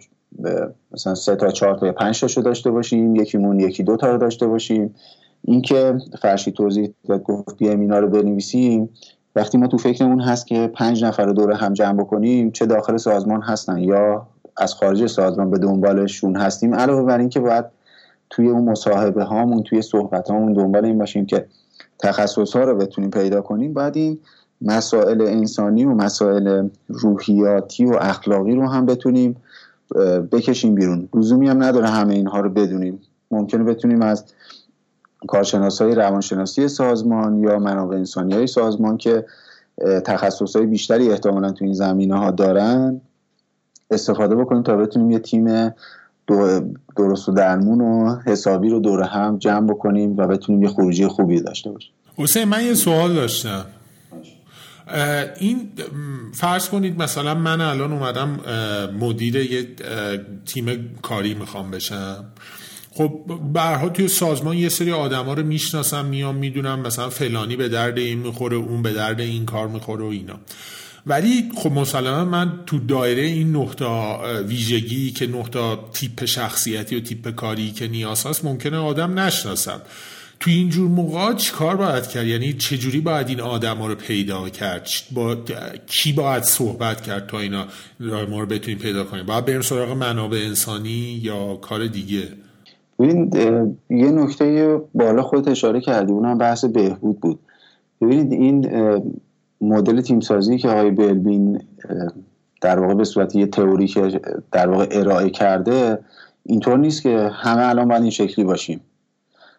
[0.92, 4.48] مثلا سه تا چهار تا پنج تاشو داشته باشیم یکیمون یکی دو تا رو داشته
[4.48, 4.96] باشیم.
[5.42, 8.90] اینکه فرشی توضیح داد گفت بیایم اینا رو بنویسیم.
[9.36, 12.98] وقتی ما تو فکرمون هست که پنج نفر رو دور هم جمع بکنیم چه داخل
[12.98, 17.66] سازمان هستن یا از خارج سازمان به دنبالشون هستیم علاوه بر اینکه باید
[18.30, 21.46] توی اون مصاحبه هامون توی صحبت هامون دنبال این باشیم که
[22.00, 23.74] تخصص ها رو بتونیم پیدا کنیم.
[23.74, 24.20] باید این
[24.62, 29.36] مسائل انسانی و مسائل روحیاتی و اخلاقی رو هم بتونیم
[30.32, 31.10] بکشیم بیرون.
[31.14, 33.02] لزومی هم نداره همه اینها رو بدونیم.
[33.32, 34.26] ممکنه بتونیم از
[35.28, 39.26] کارشناس های روانشناسی سازمان یا منابع انسانی های سازمان که
[40.06, 43.02] تخصص های بیشتری احتمالا تو این زمینه ها دارن
[43.92, 45.74] استفاده بکنیم تا بتونیم یه تیم
[46.28, 46.62] دو
[46.98, 51.42] درست و درمون و حسابی رو دور هم جمع بکنیم و بتونیم یه خروجی خوبی
[51.42, 51.92] داشته باشیم.
[52.18, 53.66] حسین من یه سوال داشتم.
[55.40, 55.70] این
[56.34, 58.40] فرض کنید مثلا من الان اومدم
[59.00, 59.68] مدیر یه
[60.46, 62.26] تیم کاری می‌خوام بشم.
[62.92, 63.20] خب
[63.54, 68.20] برها توی سازمان یه سری آدما رو می‌شناسم میام می‌دونم مثلا فلانی به درد این
[68.20, 70.40] می‌خوره اون به درد این کار می‌خوره و اینا.
[71.08, 73.86] ولی خب مسلما من تو دایره این نقطه
[74.42, 79.82] ویژگی که نقطه تیپ شخصیتی و تیپ کاری که نیاز هست ممکنه آدم نشناسم.
[80.40, 84.50] تو اینجور موقع چی کار باید کرد؟ یعنی چجوری باید این آدم ها رو پیدا
[84.50, 85.36] کرد؟ با...
[85.88, 87.66] کی باید صحبت کرد تا اینا
[88.30, 92.24] ما رو بتونیم پیدا کنیم؟ باید بریم سراغ منابع انسانی یا کار دیگه؟
[93.00, 93.36] ببینید
[93.90, 97.40] یه نکته بالا خود اشاره کردی اونم بحث بهبود بود.
[98.02, 98.72] ببینید این
[99.62, 101.62] مدل تیمسازی که آقای بلبین
[102.62, 106.00] در واقع به صورت یه تئوری که در واقع ارائه کرده
[106.44, 108.82] اینطور نیست که همه الان باید این شکلی باشیم.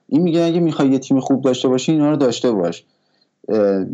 [0.08, 2.84] این میگه اگه می‌خوای یه تیم خوب داشته باشی اینا رو داشته باش.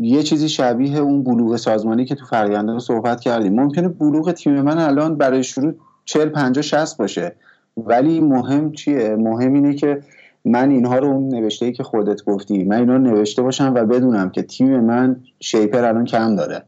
[0.01, 3.61] یه چیزی شبیه اون بلوغ سازمانی که تو فرگنده صحبت کردیم.
[3.61, 7.35] ممکنه بلوغ تیم من الان برای شروع 40 50 60 باشه.
[7.77, 10.03] ولی مهم چیه؟ مهم اینه که
[10.45, 13.85] من اینها رو اون نوشته ای که خودت گفتی من اینا رو نوشته باشم و
[13.85, 16.63] بدونم که تیم من شیپر الان کم داره.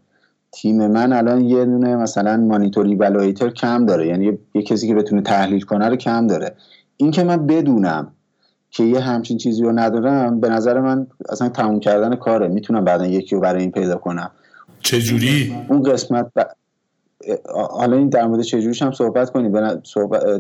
[0.53, 5.23] تیم من الان یه دونه مثلا مانیتوری ولایتر کم داره یعنی یه کسی که بتونه
[5.23, 6.55] تحلیل کنه رو کم داره.
[6.97, 8.13] این که من بدونم
[8.71, 12.49] که یه همچین چیزی رو ندارم به نظر من اصلا تموم کردن کاره.
[12.49, 14.31] می‌تونم بعدا یکی رو برای این پیدا کنم.
[14.81, 16.27] چجوری؟ اون قسمت
[17.71, 19.53] حالا این در مورد چجوریش هم صحبت کنیم.
[19.53, 19.81] به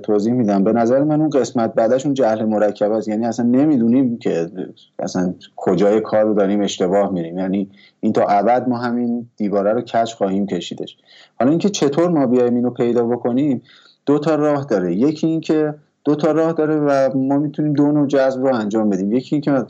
[0.02, 0.64] توضیح میدم.
[0.64, 3.08] به نظر من اون قسمت بعدش اون جهل مرکب است.
[3.08, 4.50] یعنی اصلا نمی‌دونیم که
[4.98, 7.38] اصلا کجای کار رو داریم اشتباه میریم.
[7.38, 10.96] یعنی این تا ابد ما همین دیواره رو کش خواهیم کشیدش.
[11.38, 13.62] حالا اینکه چطور ما بیایم اینو پیدا بکنیم
[14.06, 14.94] دو تا راه داره.
[14.94, 19.12] یکی اینکه دو تا راه داره و ما می‌تونیم دو نوع جذب رو انجام بدیم.
[19.12, 19.64] یکی اینکه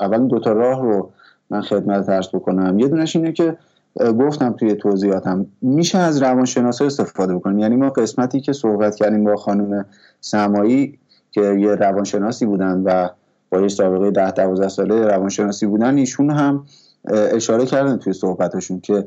[0.00, 1.10] اول دو تا راه رو
[1.50, 2.78] من خدمت ترس بکنم.
[2.78, 3.56] یه دونش اینه که
[3.98, 9.36] گفتم توی توضیحاتم میشه از روانشناسا استفاده بکنیم؟ یعنی ما قسمتی که صحبت کردیم با
[9.36, 9.86] خانم
[10.20, 10.98] سمایی
[11.30, 13.08] که یه روانشناسی بودن و
[13.50, 16.64] با یه سابقه ده دوازده ساله روانشناسی بودن ایشون هم
[17.10, 19.04] اشاره کردن توی صحبتشون که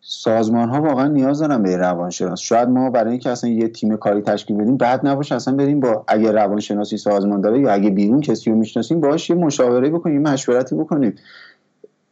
[0.00, 2.40] سازمان ها واقعا نیاز دارن به روانشناس.
[2.40, 6.04] شاید ما برای اینکه اصلا یه تیم کاری تشکیل بدیم بعد نباشه اصلا بریم با
[6.08, 10.74] اگه روانشناسی سازمان داره یا اگه بیرون کسی رو می‌شناسیم باهاش یه مشاوره بکنیم مشورتی
[10.74, 11.14] بکنیم.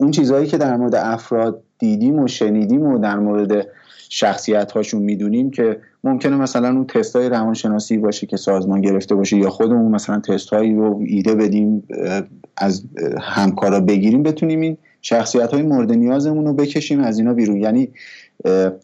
[0.03, 3.67] اون چیزهایی که در مورد افراد دیدیم و شنیدیم و در مورد
[4.09, 9.37] شخصیت هاشون می‌دونیم که ممکنه مثلا اون تست های روانشناسی باشه که سازمان گرفته باشه
[9.37, 11.83] یا خودمون مثلا تست هایی رو ایده بدیم
[12.57, 12.85] از
[13.21, 17.57] همکارا بگیریم بتونیم این شخصیت های مورد نیازمون رو بکشیم از اینا بیرون.
[17.57, 17.89] یعنی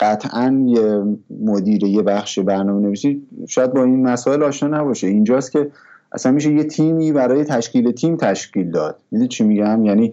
[0.01, 1.03] قطعا یه
[1.41, 5.07] مدیر یه بخش برنامه نویسی شاید با این مسائل آشنا نباشه.
[5.07, 5.71] اینجاست که
[6.13, 8.99] اصلا میشه یه تیمی برای تشکیل تیم تشکیل داد.
[9.11, 10.13] می‌دونی چی میگم؟ یعنی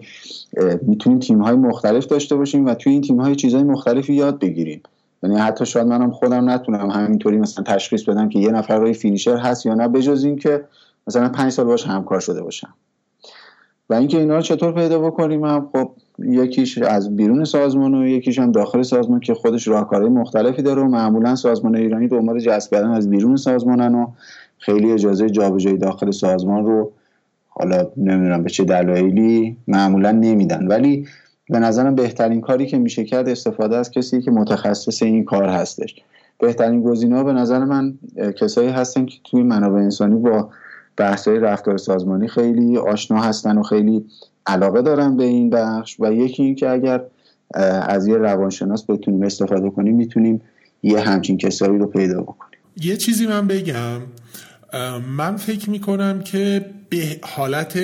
[0.82, 4.82] می‌تونیم تیم های مختلف داشته باشیم و توی این تیم های چیزهای مختلفی یاد بگیریم.
[5.22, 9.36] یعنی حتی شاید منم خودم نتونم همینطوری مثلا تشخیص بدم که یه نفر روی فینیشر
[9.36, 10.64] هست یا نه بجز این که
[11.06, 12.74] مثلا پنج سال باش همکار شده باشم.
[13.90, 18.38] و اینکه اینا رو چطور پیدا بکنیم؟ هم خب یکیش از بیرون سازمان و یکیش
[18.38, 22.90] هم داخل سازمان که خودش راهکارهای مختلفی داره و معمولا سازمان ایرانی دنبال جذب کردن
[22.90, 24.06] از بیرون سازمانن و
[24.58, 26.92] خیلی اجازه جابجایی داخل سازمان رو
[27.48, 30.66] حالا نمی‌دونم به چه دلایلی معمولا نمیدن.
[30.66, 31.06] ولی
[31.50, 35.94] به نظرم بهترین کاری که میشه کرد استفاده از کسی که متخصص این کار هستش.
[36.38, 37.98] بهترین گزینه به نظر من
[38.40, 40.50] کسایی هستن که توی منابع انسانی با
[40.96, 44.04] بحث‌های رفتار سازمانی خیلی آشنا هستن و خیلی
[44.46, 47.04] علاقه دارن به این بخش و یکی این که اگر
[47.88, 50.40] از یه روانشناس بتونیم استفاده کنیم می‌تونیم
[50.82, 52.45] یه همچین کسایی رو پیدا بکنیم.
[52.80, 54.00] یه چیزی من بگم.
[55.16, 57.78] من فکر می‌کنم که به حالت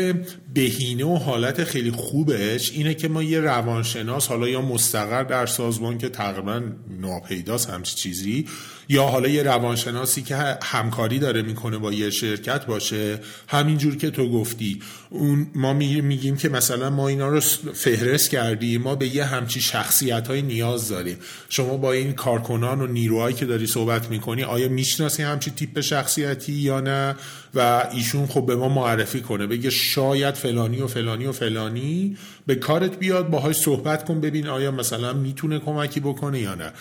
[0.55, 5.99] بهینه و حالت خیلی خوبش اینه که ما یه روانشناس حالا یا مستقر در سازمان
[5.99, 6.63] که تقریبا
[7.01, 8.47] ناپیداست همچی چیزی
[8.89, 13.19] یا حالا یه روانشناسی که همکاری داره می‌کنه با یه شرکت باشه.
[13.49, 14.81] همینجور که تو گفتی.
[15.11, 17.41] اون ما میگیم که مثلا ما اینا رو
[17.75, 21.17] فهرست کردیم ما به یه همچی شخصیت های نیاز داریم.
[21.49, 26.53] شما با این کارکنان و نیروهایی که داری صحبت می‌کنی آیا می‌شناسی همچی تیپ شخصیتی
[26.53, 27.17] یا نه؟
[27.55, 29.47] و ایشون خب به ما معرفی کنه.
[29.47, 34.71] بگه شاید فلانی و فلانی و فلانی به کارت بیاد باهاش صحبت کن ببین آیا
[34.71, 36.73] مثلا می‌تونه کمکی بکنه یا نه.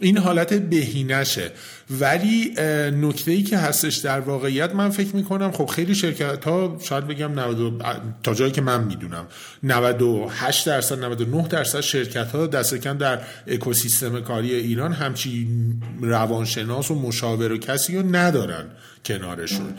[0.00, 1.50] این حالت بهینشه
[1.90, 2.54] ولی
[3.00, 7.38] نکته ای که هستش در واقعیت من فکر می‌کنم خب خیلی شرکت ها شاید بگم
[7.38, 7.82] 90
[8.22, 9.26] تا جایی که من می‌دونم
[9.62, 15.48] 98 درصد 99 درصد شرکت ها دست کم در اکوسیستم کاری ایران همچی
[16.00, 18.64] روانشناس و مشاور و کسی رو ندارن.
[19.04, 19.74] کنارشون.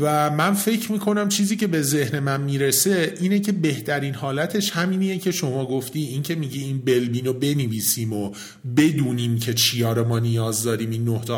[0.00, 5.18] و من فکر می‌کنم چیزی که به ذهن من می‌رسه اینه که بهترین حالتش همینیه
[5.18, 8.32] که شما گفتی این که میگی این بلبین رو بنویسیم و
[8.76, 11.34] بدونیم که چیا رو ما نیاز داریم این نقطه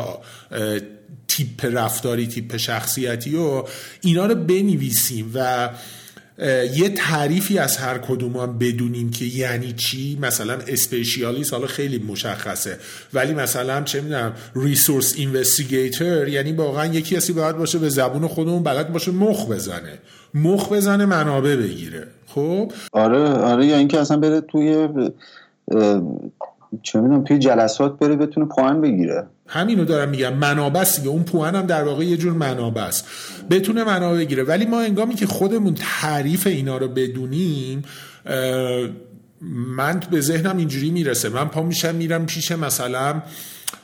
[1.27, 3.63] تیپ رفتاری تیپ شخصیتی و
[4.01, 5.31] اینا رو بنویسیم.
[5.33, 5.69] و
[6.75, 10.19] یه تعریفی از هر کدوم هم بدونیم که یعنی چی.
[10.21, 12.77] مثلا اسپیشیالیست حالا خیلی مشخصه.
[13.13, 18.63] ولی مثلا چه می‌دونم ریسورس اینوستیگیتور یعنی واقعا یکی کسی باید باشه به زبون خودمون
[18.63, 19.99] بلد باشه مخ بزنه.
[20.33, 22.07] مخ بزنه منابع بگیره.
[22.27, 24.87] خب؟ آره آره یا اینکه اصلا بره توی
[26.83, 29.27] چه می‌دونم توی جلسات بره بتونه پوان بگیره.
[29.47, 30.33] همینو دارم میگم.
[30.33, 31.07] منابع دیگه.
[31.07, 33.07] اون پوان هم در واقع یه جور منابع است.
[33.49, 34.43] بتونه منابع بگیره.
[34.43, 37.83] ولی ما انگامی که خودمون تعریف اینا رو بدونیم
[39.41, 41.29] من به ذهنم اینجوری می‌رسه.
[41.29, 43.21] من پا میشم میرم پیش مثلا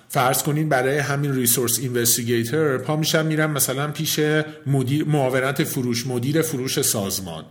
[0.09, 4.19] فرض کنین برای همین ریسورس اینوستیگیتور پا میشم میرم مثلا پیش
[4.67, 7.45] مدیر معاونت فروش مدیر فروش سازمان.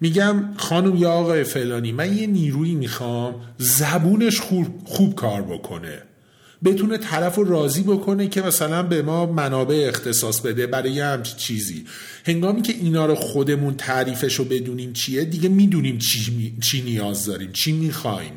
[0.00, 6.02] میگم خانم یا آقای فلانی من یه نیرویی می‌خوام زبونش خوب, خوب کار بکنه.
[6.64, 11.84] بتونه طرف رو راضی بکنه که مثلا به ما منابع اختصاص بده برای همچی چیزی.
[12.26, 17.52] هنگامی که اینا رو خودمون تعریفش رو بدونیم چیه دیگه می‌دونیم چی, چی نیاز داریم
[17.52, 18.32] چی می‌خوایم.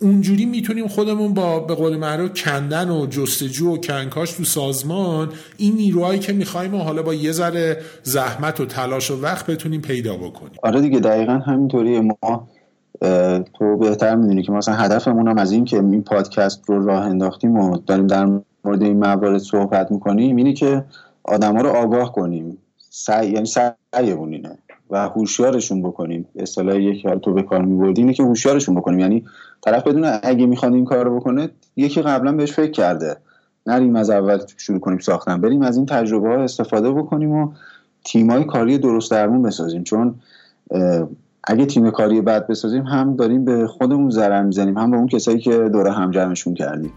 [0.00, 5.76] اونجوری می‌تونیم خودمون با به قول معروف کندن و جستجو و کنکاش تو سازمان این
[5.76, 10.16] نیروهایی که می‌خوایم و حالا با یه ذره زحمت و تلاش و وقت بتونیم پیدا
[10.16, 10.58] بکنیم.
[10.62, 12.48] آره دیگه دقیقا همینطوری ما
[13.54, 17.56] تو بهتر می‌دونی که مثلا هدفمون هم از این که این پادکست رو راه انداختیم
[17.56, 18.24] و داریم در
[18.64, 20.84] مورد این موارد صحبت می‌کنیم اینه که
[21.24, 22.58] آدما رو آگاه کنیم.
[22.78, 23.46] سعی یعنی
[23.92, 24.58] سعیمون اینه
[24.90, 26.28] و هوشیارشون بکنیم.
[26.36, 28.98] اصطلاح یکی تو به کار میبردی اینه که هوشیارشون بکنیم.
[28.98, 29.24] یعنی
[29.60, 33.16] طرف بدونه اگه می‌خواد این کار رو بکنه یکی قبلا بهش فکر کرده.
[33.66, 35.40] نریم از اول شروع کنیم ساختن.
[35.40, 37.52] بریم از این تجربه ها استفاده بکنیم و
[38.04, 39.84] تیمای کاری درست درمون بسازیم.
[39.84, 40.14] چون
[41.46, 45.38] اگه تیم کاری بد بسازیم هم داریم به خودمون ضرر می‌زنیم هم به اون کسایی
[45.38, 46.92] که دور هم جمعشون کردیم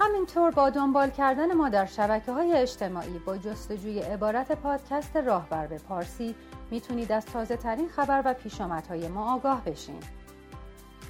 [0.00, 5.78] همینطور با دنبال کردن ما در شبکه های اجتماعی با جستجوی عبارت پادکست راهبر به
[5.78, 6.34] پارسی
[6.70, 10.00] می‌تونید از تازه ترین خبر و پیشامدهای ما آگاه بشین.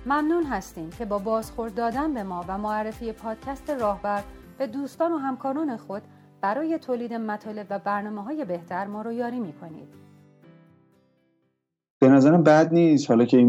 [0.07, 4.23] ممنون هستیم که با بازخورد دادن به ما و معرفی پادکست راهبر
[4.59, 6.03] به دوستان و همکاران خود
[6.41, 9.89] برای تولید مطالب و برنامه های بهتر ما رو یاری می‌کنید.
[12.01, 13.11] به نظرم بد نیست.
[13.11, 13.49] حالا که این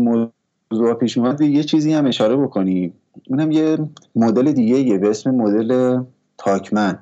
[0.71, 2.93] موضوع پیش اومد یه چیزی هم اشاره بکنیم.
[3.27, 3.77] اونم یه
[4.15, 6.01] مدل دیگه یه به اسم مدل
[6.37, 6.99] تاکمن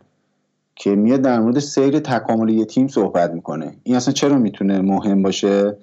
[0.75, 3.75] که میاد در مورد سیر تکامل یه تیم صحبت می‌کنه.
[3.83, 5.77] این اصلا چرا می‌تونه مهم باشه؟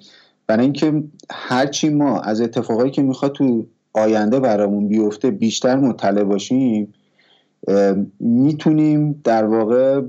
[0.47, 6.93] برای اینکه هرچی ما از اتفاقایی که می‌خواد تو آینده برامون بیفته بیشتر مطلع باشیم
[8.19, 10.01] می‌تونیم در واقع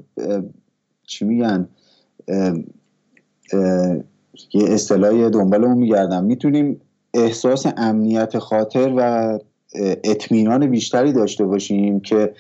[1.07, 1.69] چی میگن؟
[4.55, 6.25] یه اصطلاحی دنبالمون میگردم.
[6.25, 6.81] می‌تونیم
[7.15, 9.39] احساس امنیت خاطر و
[10.05, 12.35] اطمینان بیشتری داشته باشیم که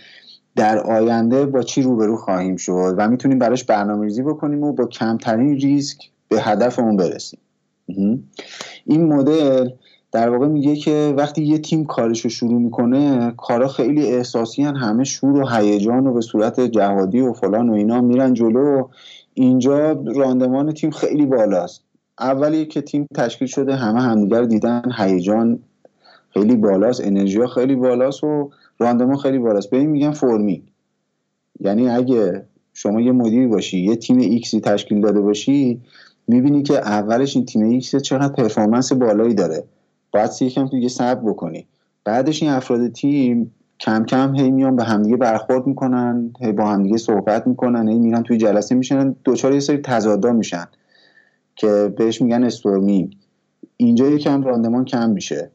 [0.57, 4.87] در آینده با چی روبرو خواهیم شد و می‌تونیم براش برنامه ریزی بکنیم و با
[4.87, 5.98] کمترین ریسک
[6.29, 7.38] به هدفمون برسیم.
[8.85, 9.69] این مدل
[10.17, 14.77] در واقع میگه که وقتی یه تیم کارش رو شروع می‌کنه کارا خیلی احساسی هن
[14.77, 18.88] همه شور و هیجان و به صورت جهادی و فلان و اینا میرن جلو.
[19.35, 21.83] اینجا راندمان تیم خیلی بالاست.
[22.21, 25.58] اولی که تیم تشکیل شده همه همدیگر دیدن هیجان
[26.31, 29.71] خیلی بالاست انرژی خیلی بالاست و راندمان خیلی بالاست.
[29.71, 30.62] به این میگن فرمی.
[31.60, 32.42] یعنی اگه
[32.75, 35.81] شما یه مدیری باشی یه تیم ایکسی تشکیل داده باشی
[36.29, 39.64] می‌بینی که اولش این تیم X چقدر performance بالایی داره.
[40.13, 41.67] باید یکم دیگه صبر بکنی.
[42.04, 46.96] بعدش این افراد تیم کم کم هی میان به همدیگه برخورد می‌کنن هی با همدیگه
[46.96, 50.67] صحبت می‌کنن هی میرن توی جلسه میشن دوچار یه سری تضادا میشن
[51.57, 53.17] که بهش میگن storming.
[53.77, 55.50] اینجا یکم راندمان کم میشه.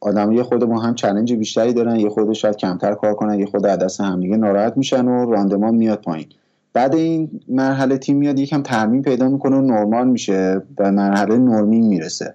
[0.00, 3.46] آدم یه خورده با هم challenge بیشتری دارن یه خورده شاید کمتر کار کنن یه
[3.46, 6.26] خورده از دست همدیگه ناراحت میشن و راندمان میاد پایین.
[6.72, 11.84] بعد این مرحله تیم میاد یکم ترمیم پیدا می‌کنه و نرمال میشه به مرحله norming
[11.84, 12.34] می‌رسه.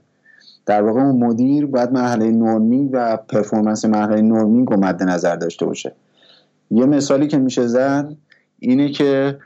[0.65, 5.65] در واقع اون مدیر باید مرحله norming و performance مرحله norming رو مد نظر داشته
[5.65, 5.95] باشه.
[6.71, 8.15] یه مثالی که میشه زد
[8.59, 9.37] اینه که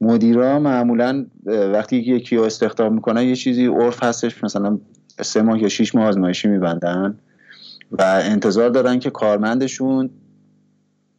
[0.00, 4.78] مدیرا معمولا وقتی یکی رو استخدام می‌کنن یه چیزی عرف هستش مثلا
[5.20, 7.18] سه ماه یا شیش ماه آزمایشی میبندن
[7.92, 10.10] و انتظار دارن که کارمندشون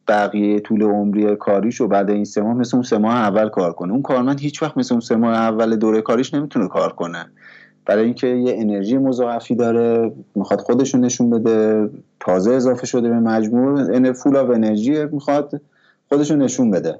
[0.08, 3.74] بقیه طول عمری کاریش و بعد این سه ماه مثل اون سه ماه اول کار
[3.74, 3.91] کنه.
[3.91, 7.26] اون کارمند هیچ وقت مثل اون سه ماه اول دوره کاریش نمی‌تونه کار کنه.
[7.90, 14.12] برای اینکه یه انرژی مضاعفی داره می‌خواد خودشون نشون بده تازه اضافه شده به مجموع
[14.12, 15.62] فول آف انرژی می‌خواد
[16.10, 17.00] خودشون نشون بده.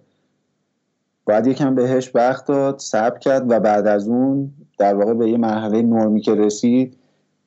[1.26, 5.38] باید یکم بهش وقت داد صبر کرد و بعد از اون در واقع به یه
[5.38, 6.98] مرحله نرمی که رسید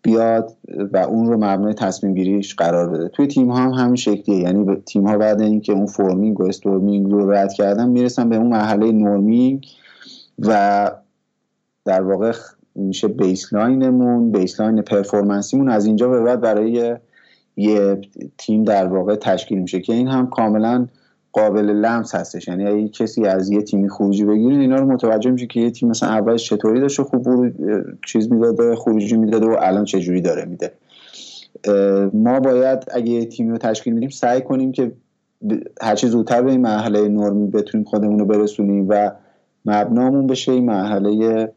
[0.03, 0.53] بیاد
[0.93, 3.09] و اون رو مبنای تصمیم گیریش قرار بده.
[3.09, 4.39] توی تیم ها هم همین شکلیه.
[4.39, 8.47] یعنی تیم ها بعد اینکه اون forming و storming رو رد کردن می‌رسن به اون
[8.47, 9.67] مرحله norming
[10.39, 10.91] و
[11.85, 12.33] در واقع
[12.75, 16.99] میشه baseline مون baseline performance یمون از اینجا به بعد برای
[17.57, 18.01] یه
[18.39, 20.87] تیم در واقع تشکیل میشه که این هم کاملا
[21.33, 22.49] قابل لمس هستش.
[22.49, 25.89] یعنی اگه کسی از یه تیمی خروجی بگیرین اینا رو متوجه میشه که یه تیم
[25.89, 27.53] مثلا اولش چطوری داشته خوب
[28.07, 30.73] چیز می‌داده خروجی می‌داده و الان چه جوری داره میده.
[32.13, 34.93] ما باید اگه یه تیمی رو تشکیل میدیم سعی کنیم که
[35.81, 39.11] هرچی زودتر به این مرحله نرمی بتونیم خودمون رو برسونیم و
[39.65, 41.53] مبنامون بشه این مرحله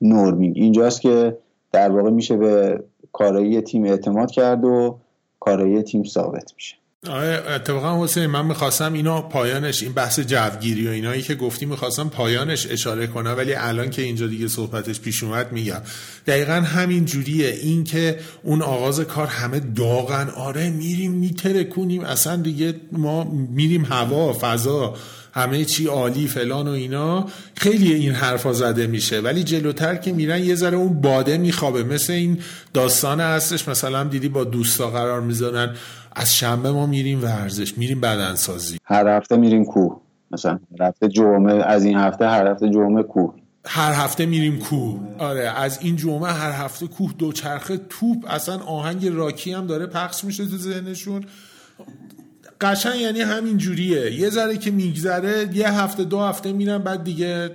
[0.00, 1.36] نرمی اینجاست که
[1.72, 2.80] در واقع میشه به
[3.12, 4.98] کارایی تیم اعتماد کرد و
[5.40, 6.76] کارایی تیم ثابت میشه.
[7.10, 12.08] آره اتفاقا حسین من می‌خواستم اینا پایانش این بحث جوگیری و اینایی که گفتی می‌خواستم
[12.08, 15.80] پایانش اشاره کنم ولی الان که اینجا دیگه صحبتش پیش اومد میگم.
[16.26, 17.48] دقیقا همین جوریه.
[17.48, 24.32] این که اون آغاز کار همه داغن آره میریم میترکونیم اصلا دیگه ما میریم هوا
[24.32, 24.94] فضا.
[25.36, 27.26] همه چی عالی فلان و اینا
[27.56, 29.20] خیلی این حرفا زده میشه.
[29.20, 31.84] ولی جلوتر که میرن یه ذره اون باده میخوابه.
[31.84, 32.38] مثل این
[32.74, 35.74] داستان هستش مثلا دیدی با دوستا قرار می‌ذارن
[36.12, 38.78] از شنبه ما میریم ورزش میریم بدنسازی.
[38.84, 40.00] هر هفته میریم کوه.
[40.30, 43.34] مثلا هر هفته جمعه از این هفته هر هفته جمعه کوه.
[43.64, 45.00] هر هفته میریم کوه.
[45.18, 50.24] آره از این جمعه هر هفته کوه دوچرخه توپ اصلا آهنگ راکی هم داره پخش
[50.24, 51.24] میشه تو ذهنشون.
[52.60, 54.12] قشن یعنی همین جوریه.
[54.12, 57.50] یه ذره که میگذره یه هفته دو هفته میرم بعد دیگه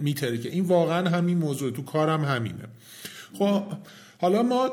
[0.00, 2.64] میترکه این واقعا همین موضوع تو کارم همینه.
[3.38, 3.62] خب
[4.20, 4.68] حالا ما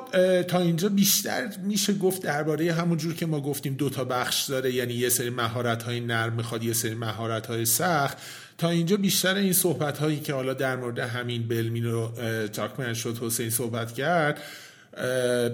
[0.47, 4.73] تا اینجا بیشتر میشه گفت درباره همون جور که ما گفتیم دو تا بخش داره.
[4.73, 8.17] یعنی یه سری مهارت های نرم می‌خواد یه سری مهارت های سخت.
[8.57, 12.11] تا اینجا بیشتر این صحبت هایی که حالا در مورد همین بلمین رو
[12.53, 14.41] تاکمن شد حسین صحبت کرد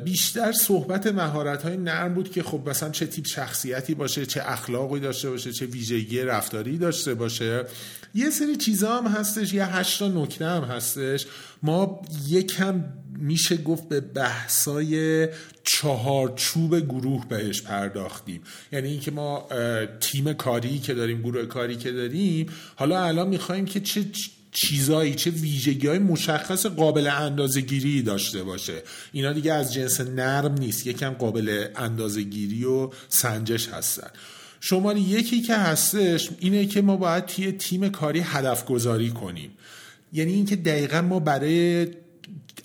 [0.03, 4.99] بیشتر صحبت مهارت های نرم بود که خب مثلا چه تیپ شخصیتی باشه چه اخلاقی
[4.99, 7.65] داشته باشه چه ویژگی رفتاری داشته باشه.
[8.15, 11.25] یه سری چیزا هم هستش یه هشتا نکته هم هستش.
[11.63, 12.84] ما یکم
[13.17, 15.27] میشه گفت به بحثای
[15.63, 18.41] چهارچوب گروه بهش پرداختیم.
[18.71, 19.47] یعنی اینکه ما
[19.99, 24.05] تیم کاری که داریم گروه کاری که داریم حالا الان می‌خوایم که چه
[24.54, 28.82] چیزایی چه ویژگی های مشخص قابل اندازه گیری داشته باشه.
[29.12, 34.08] اینا دیگه از جنس نرم نیست یکم قابل اندازه گیری و سنجش هستن.
[34.60, 39.51] شماره یکی که هستش اینه که ما باید توی تیم کاری هدف گذاری کنیم.
[40.14, 41.88] یعنی اینکه دقیقا ما برای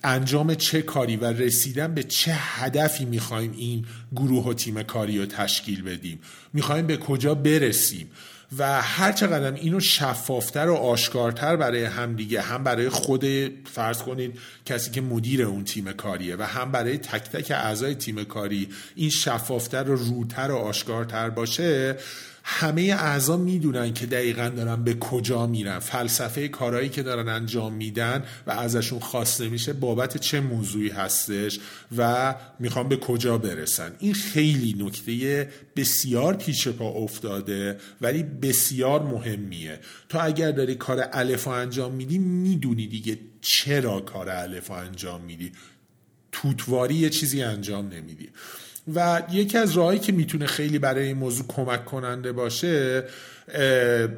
[0.04, 3.84] انجام چه کاری و رسیدن به چه هدفی می‌خوایم این
[4.16, 6.18] گروه و تیم کاری رو تشکیل بدیم.
[6.52, 8.10] می‌خوایم به کجا برسیم.
[8.56, 13.24] و هر چقدر اینو شفافتر و آشکارتر برای هم دیگه هم برای خود
[13.64, 18.24] فرض کنید کسی که مدیر اون تیم کاریه و هم برای تک تک اعضای تیم
[18.24, 21.96] کاری این شفافتر و روتر و آشکارتر باشه
[22.50, 25.78] همه اعضا می‌دونن که دقیقا دارن به کجا میرن.
[25.78, 31.60] فلسفه کارهایی که دارن انجام میدن و ازشون خواسته میشه بابت چه موضوعی هستش
[31.96, 33.92] و می‌خوان به کجا برسن.
[33.98, 39.80] این خیلی نکته بسیار پیش پا افتاده ولی بسیار مهمیه.
[40.08, 45.52] تو اگر داری کار الف انجام میدی می‌دونی دیگه چرا کار الف انجام میدی.
[46.32, 48.28] توتواری یه چیزی انجام نمیدی.
[48.94, 53.04] و یکی از راهایی که می‌تونه خیلی برای این موضوع کمک کننده باشه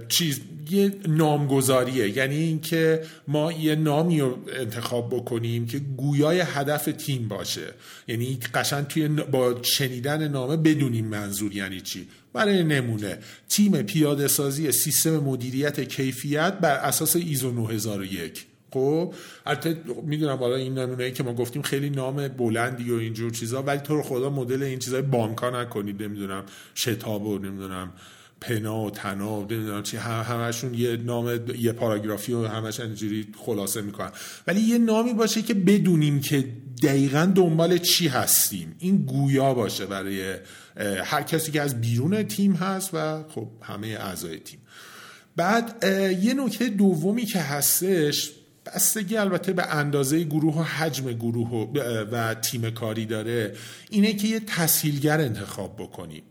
[0.09, 0.41] چیز
[0.71, 2.16] یه نامگذاریه.
[2.16, 7.66] یعنی اینکه ما یه نامی رو انتخاب بکنیم که گویای هدف تیم باشه.
[8.09, 12.09] یعنی قشن توی با شنیدن نامه بدونیم منظور یعنی چی.
[12.33, 13.18] برای نمونه
[13.49, 19.14] تیم پیاده سازی سیستم مدیریت کیفیت بر اساس ایزو 9001 خب
[19.47, 23.81] البته می‌دونم حالا این نمونه که ما گفتیم خیلی نام بلندی و اینجور چیزا ولی
[23.81, 26.45] تو رو خدا مدل این چیزای بانکا نکنید نمی‌دونم
[26.75, 27.93] شتاب و نمی‌دونم
[28.41, 34.11] پنا و تنا نمی‌دونم چی همشون یه نام یه پاراگرافی و همش اینجوری خلاصه می‌کنن.
[34.47, 36.45] ولی یه نامی باشه که بدونیم که
[36.83, 38.75] دقیقا دنبال چی هستیم.
[38.79, 40.35] این گویا باشه برای
[41.05, 44.59] هر کسی که از بیرون تیم هست و خب همه اعضای تیم.
[45.37, 45.85] بعد
[46.23, 48.33] یه نکته دومی که هستش
[48.75, 51.71] بستگی البته به اندازه گروه و حجم گروه
[52.12, 53.55] و, تیم کاری داره
[53.91, 56.23] اینه که یه تسهیلگر انتخاب بکنیم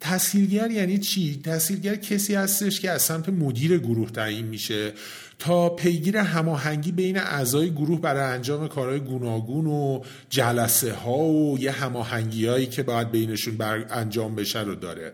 [0.00, 4.92] تسهیلگر یعنی چی؟ تسهیلگر کسی هستش که از سمت مدیر گروه تعیین میشه
[5.38, 11.70] تا پیگیر هماهنگی بین اعضای گروه برای انجام کارهای گوناگون و جلسه ها و یه
[11.70, 15.12] هماهنگی هایی که باید بینشون بر انجام بشه رو داره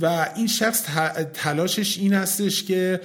[0.00, 0.82] و این شخص
[1.34, 3.00] تلاشش این هستش که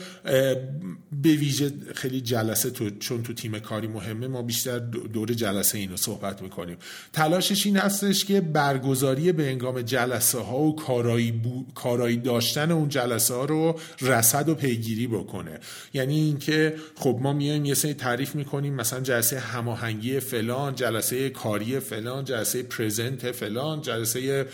[1.11, 4.79] به ویژه خیلی جلسه تو چون تو تیم کاری مهمه ما بیشتر
[5.13, 6.77] دور جلسه اینو صحبت می‌کنیم.
[7.13, 11.41] تلاشش این هستش که برگزاری به انگام جلسه ها و کارایی,
[11.75, 15.59] کارایی داشتن اون جلسه ها رو رسد و پیگیری بکنه.
[15.93, 21.79] یعنی اینکه خب ما میایم یه سری تعریف می‌کنیم مثلا جلسه هماهنگی فلان جلسه کاری
[21.79, 24.45] فلان جلسه پرزنت فلان جلسه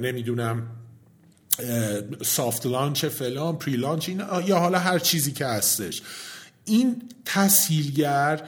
[0.00, 0.66] نمی‌دونم
[2.24, 4.08] سافت لانچ فلان پری لانچ
[4.46, 6.02] یا حالا هر چیزی که هستش.
[6.64, 8.42] این تسهیلگر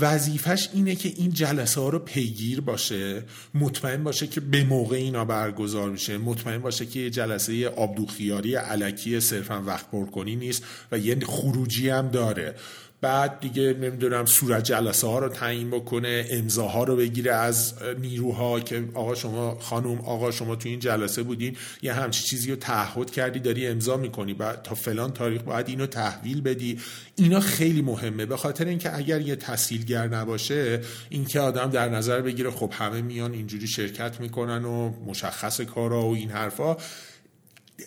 [0.00, 3.22] وظیفش اینه که این جلسه ها رو پیگیر باشه
[3.54, 9.20] مطمئن باشه که به موقع اینا برگزار میشه مطمئن باشه که یه جلسه آبدوخیاری علکی
[9.20, 10.62] صرفا وقت پر کنی نیست
[10.92, 12.54] و یه خروجی هم داره.
[13.02, 18.84] بعد دیگه نمی‌دونم صورت جلسه ها رو تعیین بکنه امضاها رو بگیره از نیروها که
[18.94, 23.40] آقا شما خانم آقا شما تو این جلسه بودین یه همچی چیزی رو تعهد کردی
[23.40, 26.78] داری امضا می‌کنی بعد تا فلان تاریخ باید اینو تحویل بدی.
[27.16, 28.26] اینا خیلی مهمه.
[28.26, 33.32] به خاطر اینکه اگر یه تسهیلگر نباشه اینکه آدم در نظر بگیره خب همه میان
[33.32, 36.76] اینجوری شرکت می‌کنن و مشخص کارا و این حرفا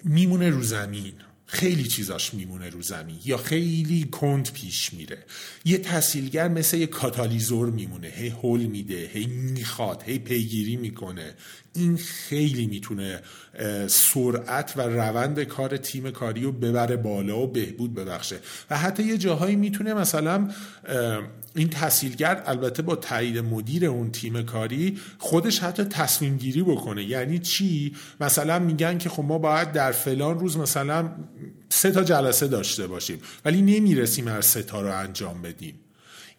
[0.03, 1.13] میمونه رو زمین.
[1.45, 5.23] خیلی چیزاش میمونه رو زمین یا خیلی کند پیش میره.
[5.65, 11.33] یه تحصیلگر مثل یه کاتالیزور میمونه هی هول میده هی می‌خواد هی پیگیری می‌کنه.
[11.75, 13.21] این خیلی می‌تونه
[13.87, 18.39] سرعت و روند کار تیم کاری رو ببره بالا و بهبود ببخشه.
[18.69, 20.49] و حتی یه جاهایی می‌تونه مثلا
[21.55, 27.03] این تحصیلگر البته با تایید مدیر اون تیم کاری خودش حتی تصمیم گیری بکنه.
[27.03, 31.11] یعنی چی؟ مثلا میگن که خب ما باید در فلان روز مثلا
[31.69, 35.79] سه تا جلسه داشته باشیم ولی نمی‌رسیم هر سه تا رو انجام بدیم.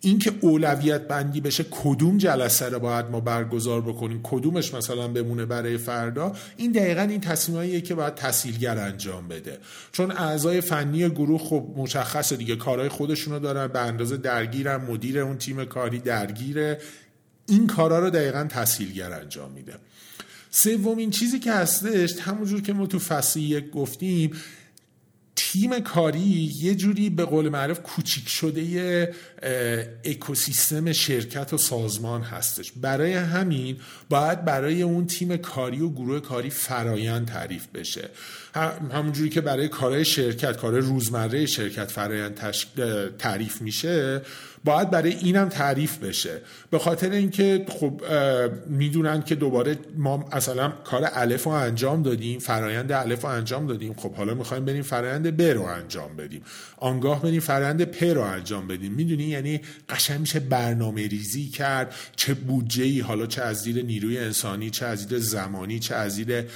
[0.00, 5.78] اینکه اولویت بندی بشه کدوم جلسه رو باید ما برگزار بکنیم کدومش مثلا بمونه برای
[5.78, 9.58] فردا این دقیقا این تصمیماییه که باید تسهیلگر انجام بده.
[9.92, 15.38] چون اعضای فنی گروه خب مشخصه دیگه کارهای خودشونو دارن به اندازه درگیرن مدیر اون
[15.38, 16.80] تیم کاری درگیره.
[17.48, 19.74] این کارا رو دقیقا تسهیلگر انجام میده.
[20.50, 24.30] سومین چیزی که هستش همونجور که ما تو فصل یک گفتیم
[25.36, 29.14] تیم کاری یه جوری به قول معروف کوچیک شده
[30.04, 32.72] اکوسیستم شرکت و سازمان هستش.
[32.72, 33.76] برای همین
[34.08, 38.08] باید برای اون تیم کاری و گروه کاری فرایند تعریف بشه.
[38.92, 42.40] همونجوری که برای کارهای شرکت کار روزمره شرکت فرایند
[43.18, 44.22] تعریف میشه
[44.66, 46.40] باید برای اینم تعریف بشه.
[46.70, 48.02] به خاطر اینکه خب
[48.66, 53.94] می‌دونن که دوباره ما مثلا کار الف رو انجام دادیم فرایند الف رو انجام دادیم.
[53.94, 56.42] خب حالا می‌خوایم بریم فرایند ب رو انجام بدیم.
[56.76, 58.92] آنگاه بریم فرایند پ رو انجام بدیم.
[58.92, 61.94] می‌دونی؟ یعنی قشنگ میشه برنامه ریزی کرد.
[62.16, 66.16] چه بودجه ای حالا چه از دید نیروی انسانی چه از دید زمانی چه از
[66.16, 66.50] دید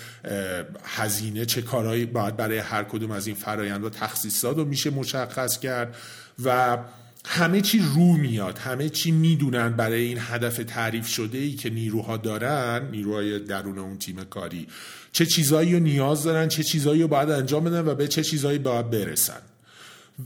[0.85, 5.97] هزینه چه کارهایی باید برای هر کدوم از این فرایندها تخصیصات رو میشه مشخص کرد.
[6.45, 6.79] و
[7.25, 12.17] همه چی رو میاد همه چی می‌دونن برای این هدف تعریف شده ای که نیروها
[12.17, 14.67] دارن نیروهای درون اون تیم کاری.
[15.13, 18.59] چه چیزایی رو نیاز دارن چه چیزایی رو باید انجام بدن و به چه چیزایی
[18.59, 19.41] باید برسن.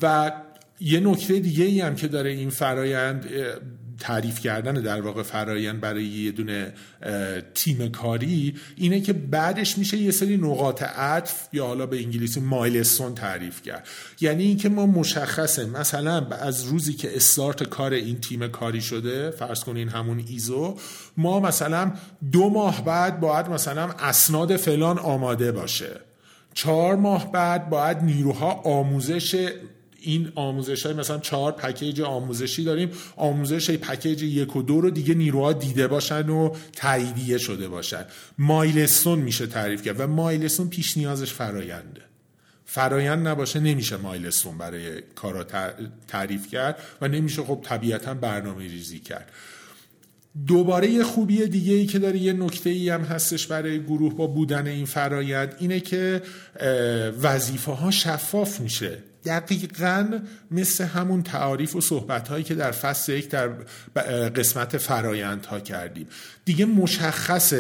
[0.03, 0.33] و
[0.81, 3.27] یه نکته دیگه ای هم که داره این فرایند
[3.99, 6.73] تعریف کردن در واقع فرایند برای یه دونه
[7.55, 13.15] تیم کاری اینه که بعدش میشه یه سری نقاط عطف یا حالا به انگلیسی مایلستون
[13.15, 13.89] تعریف کرد.
[14.21, 15.67] یعنی اینکه ما مشخصه.
[15.67, 20.77] مثلا از روزی که استارت کار این تیم کاری شده فرض کنین همون ایزو
[21.17, 21.93] ما مثلا
[22.33, 26.01] دو ماه بعد باید مثلا اسناد فلان آماده باشه.
[26.55, 29.53] چهار ماه بعد باید نیروها آموزش
[30.05, 35.15] این آموزش های مثلا چهار پکیج آموزشی داریم آموزش پکیج یک و دو رو دیگه
[35.15, 38.05] نیروها دیده باشن و تاییدیه شده باشن.
[38.39, 42.01] مایلستون میشه تعریف کرد و مایلستون پیش نیازش فراینده
[42.65, 45.47] فرایند نباشه نمیشه مایلستون برای کارا
[46.09, 49.31] تعریف کرد و نمیشه خب طبیعتا برنامه ریزی کرد.
[50.47, 54.27] دوباره یه خوبی دیگه ای که داره یه نکته ای هم هستش برای گروه با
[54.27, 56.23] بودن این فرایند اینه که
[57.23, 58.99] وظیفه ها شفاف میشه.
[59.25, 60.21] دقیقا
[60.51, 63.49] مثل همون تعاریف و صحبت هایی که در فصل یک در
[64.29, 66.07] قسمت فرایند ها کردیم.
[66.45, 67.55] دیگه مشخص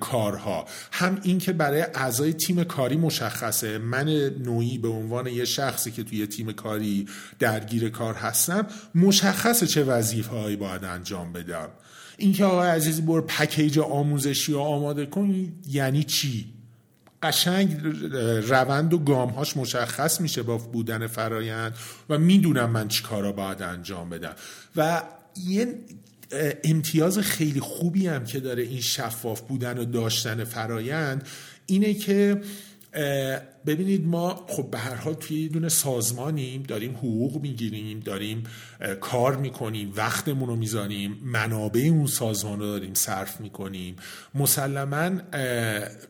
[0.00, 0.66] کارها.
[0.92, 3.78] هم این که برای اعضای تیم کاری مشخصه.
[3.78, 4.08] من
[4.44, 7.06] نوعی به عنوان یه شخصی که توی تیم کاری
[7.38, 11.68] درگیر کار هستم مشخصه چه وظیفه باید انجام بدم.
[12.16, 16.61] اینکه آقای عزیزی بر پکیج آموزشی رو آماده کن یعنی چی؟
[17.22, 17.76] قشنگ
[18.48, 21.74] روند و گامهاش مشخص میشه با بودن فرایند
[22.08, 24.34] و می‌دونم من چی کارا باید انجام بدم.
[24.76, 25.02] و
[25.46, 25.74] یه
[26.64, 31.28] امتیاز خیلی خوبی هم که داره این شفاف بودن و داشتن فرایند
[31.66, 32.40] اینه که
[33.66, 38.42] ببینید ما خب به هر حال توی یه دونه سازمانیم داریم حقوق می‌گیریم داریم
[39.00, 43.96] کار می‌کنیم وقتمون رو میزانیم منابع اون سازمان رو داریم صرف می‌کنیم.
[44.34, 45.10] مسلما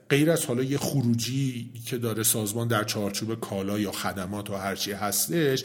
[0.09, 4.93] غیر از حالا یه خروجی که داره سازمان در چارچوب کالا یا خدمات و هرچی
[4.93, 5.65] هستش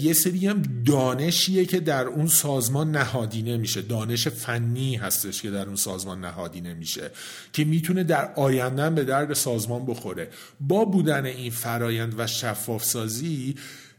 [0.00, 5.66] یه سری هم دانشیه که در اون سازمان نهادینه میشه دانش فنی هستش که در
[5.66, 7.10] اون سازمان نهادینه میشه
[7.52, 10.28] که می‌تونه در آینده به درد سازمان بخوره.
[10.60, 13.54] با بودن این فرایند و شفاف سازی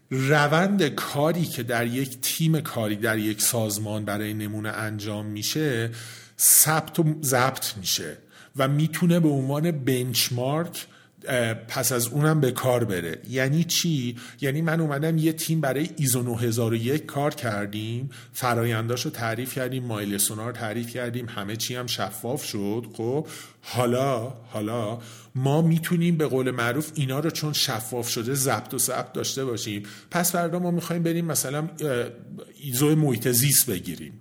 [0.09, 5.91] روند کاری که در یک تیم کاری در یک سازمان برای نمونه انجام میشه
[6.39, 8.17] ثبت و ضبط میشه
[8.55, 10.87] و می‌تونه به عنوان بنچمارک
[11.67, 13.21] پس از اونم به کار بره.
[13.29, 18.09] یعنی چی؟ یعنی من اومدم یه تیم برای ایزو 9001 کار کردیم.
[18.33, 22.85] فراینداش رو تعریف کردیم مایلسونا رو تعریف کردیم همه چی هم شفاف شد.
[22.93, 23.27] خب
[23.61, 24.99] حالا حالا
[25.35, 29.83] ما می‌تونیم به قول معروف اینا رو چون شفاف شده ضبط و ثبت داشته باشیم.
[30.11, 31.69] پس فردا ما می‌خوایم بریم مثلا
[32.61, 34.13] ایزو محیط زیست بگیریم.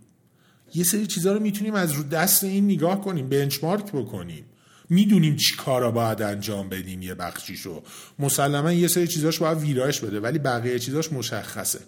[0.74, 4.44] یه سری چیزها رو می‌تونیم از رو دست این نگاه کنیم بنچمارک بکنیم.
[4.88, 7.82] می‌دونیم چی کارا باید انجام بدیم یه بخشیشو.
[8.18, 11.80] مسلما یه سری چیزاش باید ویرایش بده ولی بقیه چیزاش مشخصه.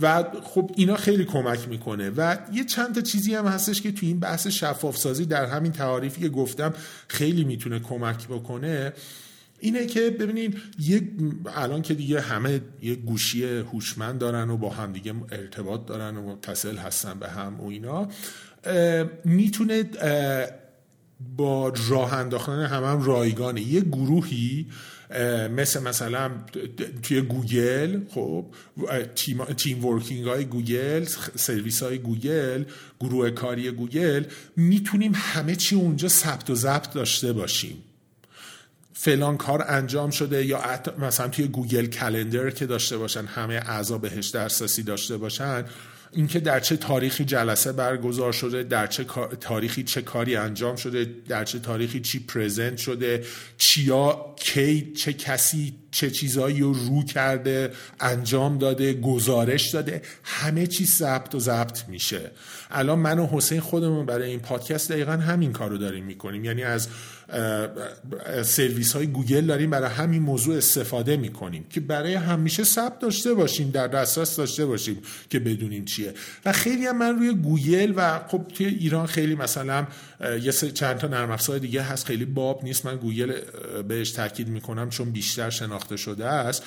[0.00, 2.10] و خب اینا خیلی کمک می‌کنه.
[2.10, 5.72] و یه چند تا چیزی هم هستش که تو این بحث شفاف سازی در همین
[5.72, 6.74] تعاریفی که گفتم
[7.08, 8.92] خیلی می‌تونه کمک بکنه.
[9.60, 11.02] اینه که ببینید یه
[11.54, 16.22] الان که دیگه همه یه گوشی هوشمند دارن و با هم دیگه ارتباط دارن و
[16.32, 18.08] متصل هستن به هم و اینا
[19.24, 19.84] می‌تونه
[21.20, 23.60] با راه انداختن هم, هم رایگانه.
[23.60, 24.66] یه گروهی
[25.50, 26.30] مثل مثلا
[27.02, 28.44] توی گوگل خب
[29.14, 31.04] تیم, team working های گوگل
[31.34, 32.64] سرویس های گوگل
[33.00, 34.24] گروه کاری گوگل
[34.56, 37.82] می‌تونیم همه چی اونجا ثبت و ضبط داشته باشیم.
[38.92, 40.60] فلان کار انجام شده یا
[40.98, 45.64] مثلا توی گوگل کلندر که داشته باشن همه اعضا بهش دسترسی داشته باشن.
[46.12, 49.04] اینکه در چه تاریخی جلسه برگزار شده در چه
[49.40, 53.24] تاریخی چه کاری انجام شده در چه تاریخی چی پرزنت شده
[53.58, 60.96] چیا کی چه کسی چه چیزایی رو رو کرده انجام داده گزارش داده همه چیز
[60.96, 62.30] ضبط و ضبط میشه.
[62.70, 66.44] الان من و حسین خودمون برای این پادکست دقیقا همین کار رو داریم می‌کنیم.
[66.44, 66.88] یعنی از
[68.42, 73.70] سرویس های گوگل داریم برای همین موضوع استفاده می‌کنیم که برای همیشه ثبت داشته باشیم
[73.70, 76.14] در دسترس داشته باشیم که بدونیم چیه.
[76.44, 79.86] و خیلی هم من روی گوگل و خب توی ایران خیلی مثلا
[80.42, 82.86] یه چند تا نرم افزار دیگه هست خیلی باب نیست.
[82.86, 83.32] من گوگل
[83.88, 86.62] بهش تاکید می‌کنم چون بیشتر شناخته شده است.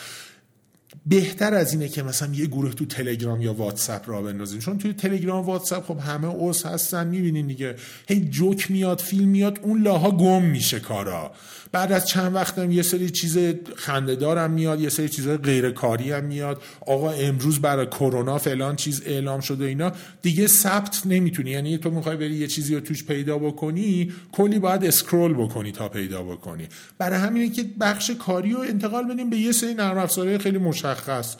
[1.05, 4.93] بهتر از اینه که مثلا یه گروه تو تلگرام یا واتساپ راه بندازیم چون توی
[4.93, 7.75] تلگرام واتساپ خب همه اوس هستن می‌بینین دیگه.
[8.07, 11.31] هی جوک میاد فیلم میاد اون لاها گم میشه کارا.
[11.71, 13.37] بعد از چند وقتم یه سری چیز
[13.75, 16.61] خندهدارم میاد یه سری چیزای غیرکاری هم میاد.
[16.81, 19.91] آقا امروز برای کرونا فلان چیز اعلام شده اینا.
[20.21, 21.51] دیگه ثبت نمی‌تونی.
[21.51, 25.89] یعنی تو می‌خوای بری یه چیزی رو توش پیدا بکنی کلی باید اسکرول بکنی تا
[25.89, 26.67] پیدا بکنی.
[26.97, 31.35] برای همینه که بخش کاری رو انتقال بدیم به یه سری نرم خیلی مشخص.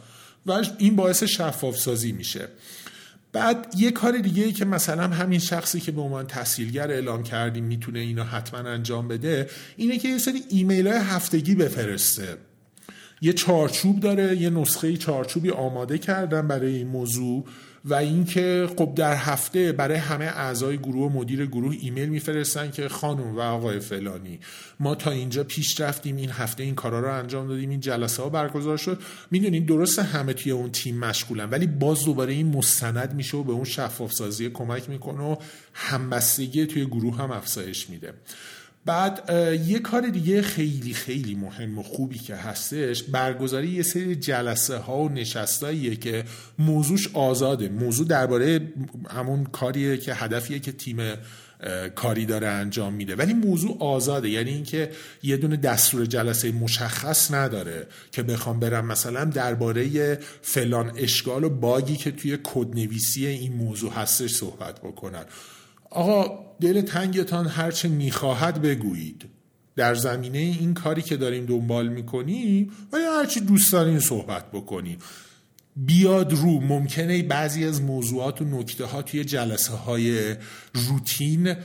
[0.45, 2.47] و این باعث شفاف سازی میشه.
[3.31, 7.63] بعد یه کار دیگه ای که مثلا همین شخصی که به عنوان تحصیلگر اعلام کردیم
[7.63, 12.37] می‌تونه اینو حتما انجام بده اینه که یه سری ایمیل های هفتگی بفرسته.
[13.21, 17.45] یه چارچوب داره یه نسخه چارچوبی آماده کردن برای این موضوع.
[17.85, 22.89] و اینکه خب در هفته برای همه اعضای گروه و مدیر گروه ایمیل میفرستن که
[22.89, 24.39] خانم و آقای فلانی
[24.79, 28.29] ما تا اینجا پیش رفتیم این هفته این کارا رو انجام دادیم این جلسه ها
[28.29, 29.01] برگزار شد.
[29.31, 33.51] می‌دونین درست همه توی اون تیم مشغولن ولی باز دوباره این مستند میشه و به
[33.51, 35.35] اون شفاف سازی کمک می‌کنه و
[35.73, 38.13] همبستگی توی گروه هم افزایش میده.
[38.89, 39.29] بعد
[39.67, 44.97] یه کار دیگه خیلی خیلی مهم و خوبی که هستش برگزاری یه سری جلسه ها
[44.97, 46.23] و نشستاییه که
[46.59, 47.69] موضوعش آزاده.
[47.69, 48.73] موضوع درباره
[49.09, 50.97] همون کاریه که هدفیه که تیم
[51.95, 53.15] کاری داره انجام میده.
[53.15, 54.29] ولی موضوع آزاده.
[54.29, 54.91] یعنی اینکه
[55.23, 61.95] یه دونه دستور جلسه مشخص نداره که بخوام برم مثلا درباره فلان اشکال و باگی
[61.95, 65.25] که توی کدنویسی این موضوع هستش صحبت بکنن.
[65.89, 69.25] آقا دل تنگتان هرچه می‌خواهد بگویید.
[69.75, 74.97] در زمینه این کاری که داریم دنبال می‌کنیم و یا هرچی دوست داریم صحبت بکنیم.
[75.75, 80.35] بیاد رو ممکنه بعضی از موضوعات و نکته ها توی جلسه های
[80.73, 81.55] روتین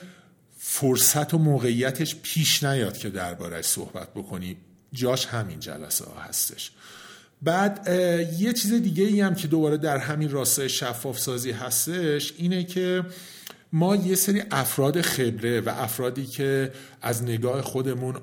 [0.59, 4.57] فرصت و موقعیتش پیش نیاد که دربارش صحبت بکنیم.
[4.93, 6.71] جاش همین جلسه ها هستش.
[7.43, 7.89] بعد
[8.39, 13.05] یه چیز دیگه ای هم که دوباره در همین راسته شفاف سازی هستش اینه که
[13.75, 16.73] ما یه سری افراد خبره و افرادی که
[17.03, 18.15] از نگاه خودمون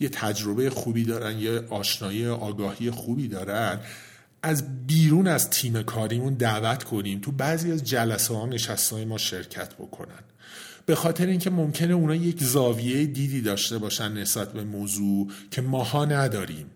[0.00, 3.80] یه تجربه خوبی دارن یه آشنایی آگاهی خوبی دارن
[4.42, 9.74] از بیرون از تیم کاریمون دعوت کنیم تو بعضی از جلسه ها نشسته ما شرکت
[9.74, 10.22] بکنن.
[10.86, 16.04] به خاطر اینکه ممکنه اونا یک زاویه دیدی داشته باشن نسبت به موضوع که ماها
[16.04, 16.66] نداریم.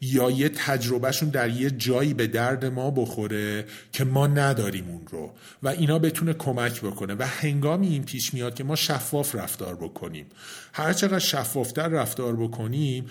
[0.00, 5.32] یا یه تجربهشون در یه جایی به درد ما بخوره که ما نداریم اون رو.
[5.62, 7.14] و اینا بتونه کمک بکنه.
[7.14, 10.26] و هنگامی این پیش میاد که ما شفاف رفتار بکنیم.
[10.72, 13.06] هر چقدر شفافتر رفتار بکنیم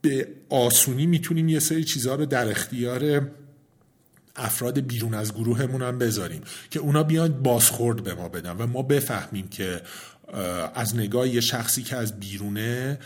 [0.00, 3.30] به آسونی می‌تونیم یه سری چیزها رو در اختیار
[4.36, 8.82] افراد بیرون از گروهمون هم بذاریم که اونا بیان بازخورد به ما بدن و ما
[8.82, 9.80] بفهمیم که
[10.74, 12.98] از نگاه یه شخصی که از بیرونه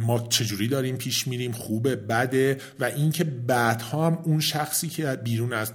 [0.00, 5.52] ما چجوری داریم پیش میریم خوبه بده و اینکه بعدها هم اون شخصی که بیرون
[5.52, 5.72] از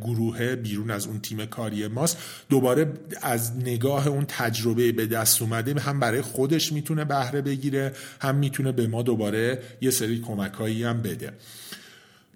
[0.00, 2.92] گروه بیرون از اون تیم کاری ماست دوباره
[3.22, 8.72] از نگاه اون تجربه به دست اومده هم برای خودش می‌تونه بهره بگیره هم می‌تونه
[8.72, 11.32] به ما دوباره یه سری کمکایی هم بده.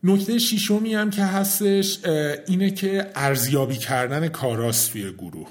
[0.04, 1.98] نکته شیشمی هم که هستش
[2.46, 5.48] اینه که ارزیابی کردن کاراست توی گروه.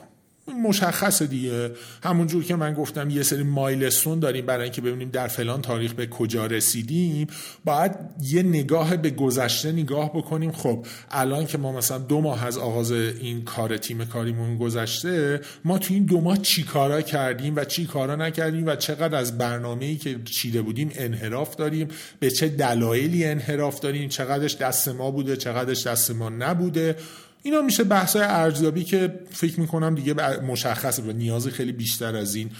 [0.54, 1.72] مشخصه دیگه.
[2.04, 6.08] همونجور که من گفتم یه سری مایلستون داریم برای اینکه ببینیم در فلان تاریخ به
[6.08, 7.28] کجا رسیدیم.
[7.66, 7.92] باید
[8.22, 10.52] یه نگاه به گذشته نگاه بکنیم.
[10.52, 15.78] خب الان که ما مثلا دو ماه از آغاز این کار تیم کاریمون گذشته ما
[15.78, 19.96] تو این دو ماه چی کارا کردیم و چی کارا نکردیم و چقدر از برنامه‌ای
[19.96, 21.88] که چیده بودیم انحراف داریم
[22.20, 26.96] به چه دلایلی انحراف داریم چقدرش دست ما بوده چقدرش دست ما نبوده.
[27.46, 32.52] اینا میشه بحث ارزیابی که فکر می‌کنم دیگه مشخصه و نیازی خیلی بیشتر از این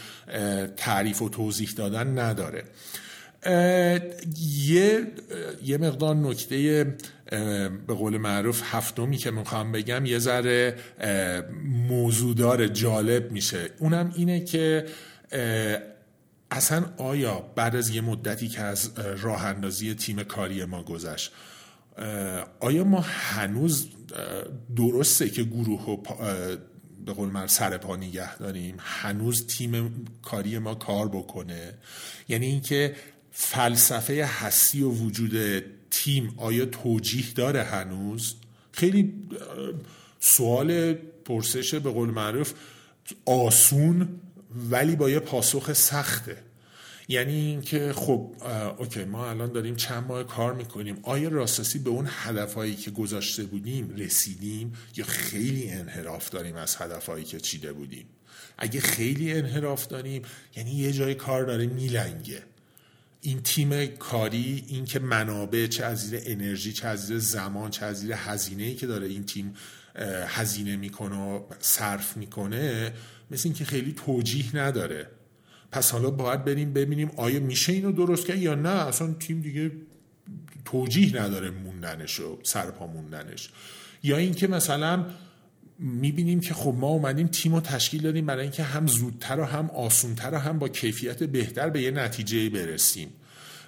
[0.78, 2.64] تعریف و توضیح دادن نداره.
[4.66, 5.08] یه
[5.64, 6.86] یه مقدار نکته
[7.88, 10.76] به قول معروف هفتمی که می‌خوام بگم یه ذره
[11.90, 13.70] موضوعدار جالب میشه.
[13.80, 14.86] اونم اینه که
[16.52, 21.32] اصلا آیا بعد از یه مدتی که از راه اندازی تیم کاری ما گذشت
[22.60, 23.88] آیا ما هنوز
[24.76, 25.98] درسته که گروه و
[27.06, 28.76] به قول من سر پا نگه داریم.
[28.80, 31.74] هنوز تیم کاری ما کار بکنه.
[32.28, 32.96] یعنی اینکه
[33.32, 38.36] فلسفه هستی و وجود تیم آیا توجیه داره هنوز؟
[38.72, 39.14] خیلی
[40.20, 40.94] سوال
[41.26, 42.54] پرسش به قول معروف
[43.26, 44.10] آسون
[44.72, 46.38] ولی با یه پاسخ سخته.
[47.08, 48.36] یعنی اینکه خب
[48.78, 51.00] اوکی ما الان داریم چند ماه کار می‌کنیم.
[51.04, 57.26] آیا راستسی به اون هدفهایی که گذاشته بودیم رسیدیم یا خیلی انحراف داریم از هدفهایی
[57.26, 58.06] که چیده بودیم؟
[58.58, 60.22] اگه خیلی انحراف داریم
[60.56, 62.44] یعنی یه جای کار داره میلنگه.
[63.22, 68.64] این تیم کاری این که منابع چه از انرژی چه از زمان چه از هزینه
[68.64, 69.54] ای که داره این تیم
[70.28, 72.94] هزینه می‌کنه و صرف می‌کنه
[73.32, 75.08] مثل اینکه خیلی توجیه نداره.
[75.76, 79.72] پس حالا باید بریم ببینیم آیا میشه اینو درست کرد یا نه؟ اصلا تیم دیگه
[80.66, 83.50] توجیه نداره موندنش و سرپا موندنش.
[84.04, 85.06] یا اینکه مثلا
[85.80, 89.70] می‌بینیم که خب ما اومدیم تیم رو تشکیل دادیم برای اینکه هم زودتر و هم
[89.70, 93.10] آسونتر و هم با کیفیت بهتر به یه نتیجه برسیم.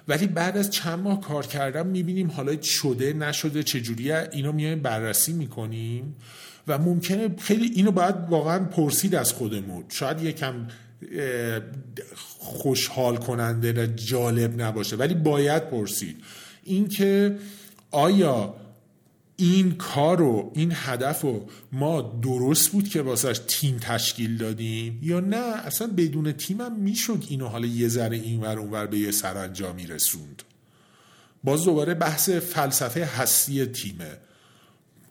[0.08, 5.32] ولی بعد از چند ماه کار کردن می‌بینیم حالا شده نشده چجوری اینو میایم بررسی
[5.32, 6.16] می‌کنیم
[6.68, 9.84] و ممکنه خیلی اینو باید واقعا پرسید از خودمون.
[9.88, 10.54] شاید یکم
[12.38, 14.96] خوشحال کننده جالب نباشه.
[14.96, 16.16] ولی باید پرسید.
[16.64, 17.38] اینکه
[17.90, 18.54] آیا
[19.36, 25.20] این کار و این هدف رو ما درست بود که واسهش تیم تشکیل دادیم یا
[25.20, 29.86] نه؟ اصلا بدون تیم هم می‌شد اینو حالا یه ذره اینور اونور به یه سرانجامی
[29.86, 30.42] رسوند
[31.44, 34.16] باز دوباره بحث فلسفه هستی تیمه.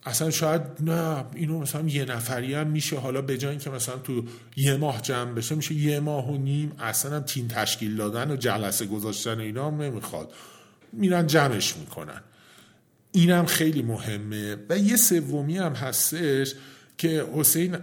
[0.08, 4.24] اصلا شاید نه اینو مثلا یه نفری هم میشه حالا به جای که مثلا تو
[4.55, 8.36] یه ماه جمع بشه میشه یه ماه و نیم اصلا هم تیم تشکیل دادن و
[8.36, 10.34] جلسه گذاشتن اینا هم نمی‌خواد.
[10.93, 12.22] میرن جمعش می‌کنن.
[13.12, 14.58] اینم خیلی مهمه.
[14.70, 16.53] و یه سومی هم هستش
[16.98, 17.78] که حسین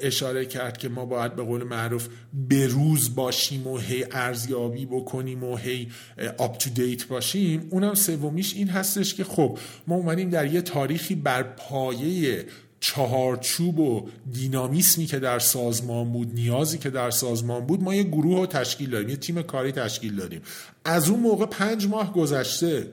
[0.00, 2.08] اشاره کرد که ما باید به قول معروف
[2.48, 5.88] به روز باشیم و هی ارزیابی بکنیم و هی
[6.38, 7.68] آپ تو دیت باشیم.
[7.70, 12.46] اونم سومیش این هستش که خب ما اومدیم در یه تاریخی بر پایه
[12.80, 18.38] چهارچوب و دینامیسمی که در سازمان بود نیازی که در سازمان بود ما یه گروه
[18.38, 20.40] رو تشکیل دادیم یه تیم کاری تشکیل دادیم.
[20.84, 22.86] از اون موقع پنج ماه گذشته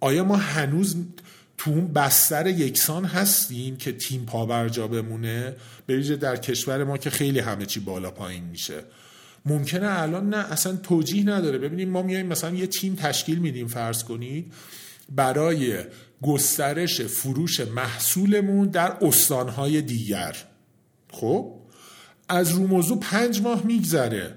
[0.00, 0.96] آیا ما هنوز
[1.64, 5.56] تو اون بستر یکسان هستیم که تیم پاورجا بمونه
[5.86, 8.82] به در کشور ما که خیلی همه چی بالا پایین میشه.
[9.46, 11.58] ممکنه الان نه اصلا توجیه نداره.
[11.58, 14.52] ببینیم ما میایم مثلا یه تیم تشکیل میدیم فرض کنید
[15.08, 15.78] برای
[16.22, 20.36] گسترش فروش محصولمون در استانهای دیگر.
[21.12, 21.54] خب؟
[22.28, 24.34] از رو موضوع پنج ماه میگذره.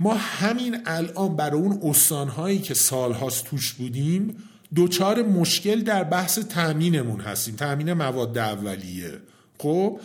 [0.00, 4.36] ما همین الان برای اون استانهایی که سالهاست توش بودیم
[4.74, 7.56] دوچار مشکل در بحث تامینمون هستیم.
[7.56, 9.12] تامین مواد اولیه.
[9.58, 10.00] خب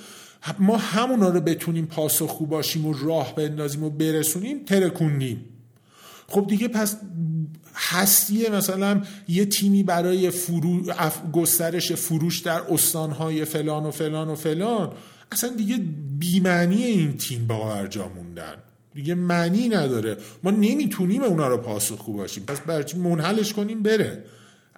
[0.59, 5.45] ما همونا رو بتونیم پاسخگو باشیم و راه بندازیم و برسونیم ترکونیم
[6.27, 6.97] خب دیگه پس
[7.75, 10.81] هستیه مثلا یه تیمی برای فرو...
[11.33, 14.91] گسترش فروش در استانهای فلان و فلان و فلان.
[15.31, 15.77] اصلا دیگه
[16.19, 18.55] بیمعنی این تیم با ارجا موندن.
[18.93, 20.17] دیگه معنی نداره.
[20.43, 22.43] ما نمی‌تونیم اونا رو پاسخگو باشیم.
[22.45, 24.23] پس برچی منحلش کنیم بره.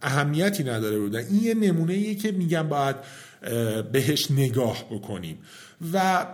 [0.01, 1.19] اهمیتی نداره بودن.
[1.19, 2.95] این یه نمونه ایه که میگم باید
[3.91, 5.37] بهش نگاه بکنیم.
[5.93, 6.25] و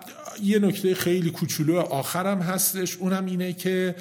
[0.43, 3.95] یه نکته خیلی کوچولو آخرم هستش اونم اینه که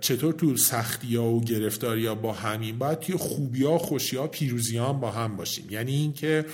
[0.00, 4.26] چطور تو سختی ها و گرفتاری ها با همین باید توی خوبی ها خوشی ها
[4.26, 5.64] پیروزی ها با هم باشیم.
[5.70, 6.44] یعنی اینکه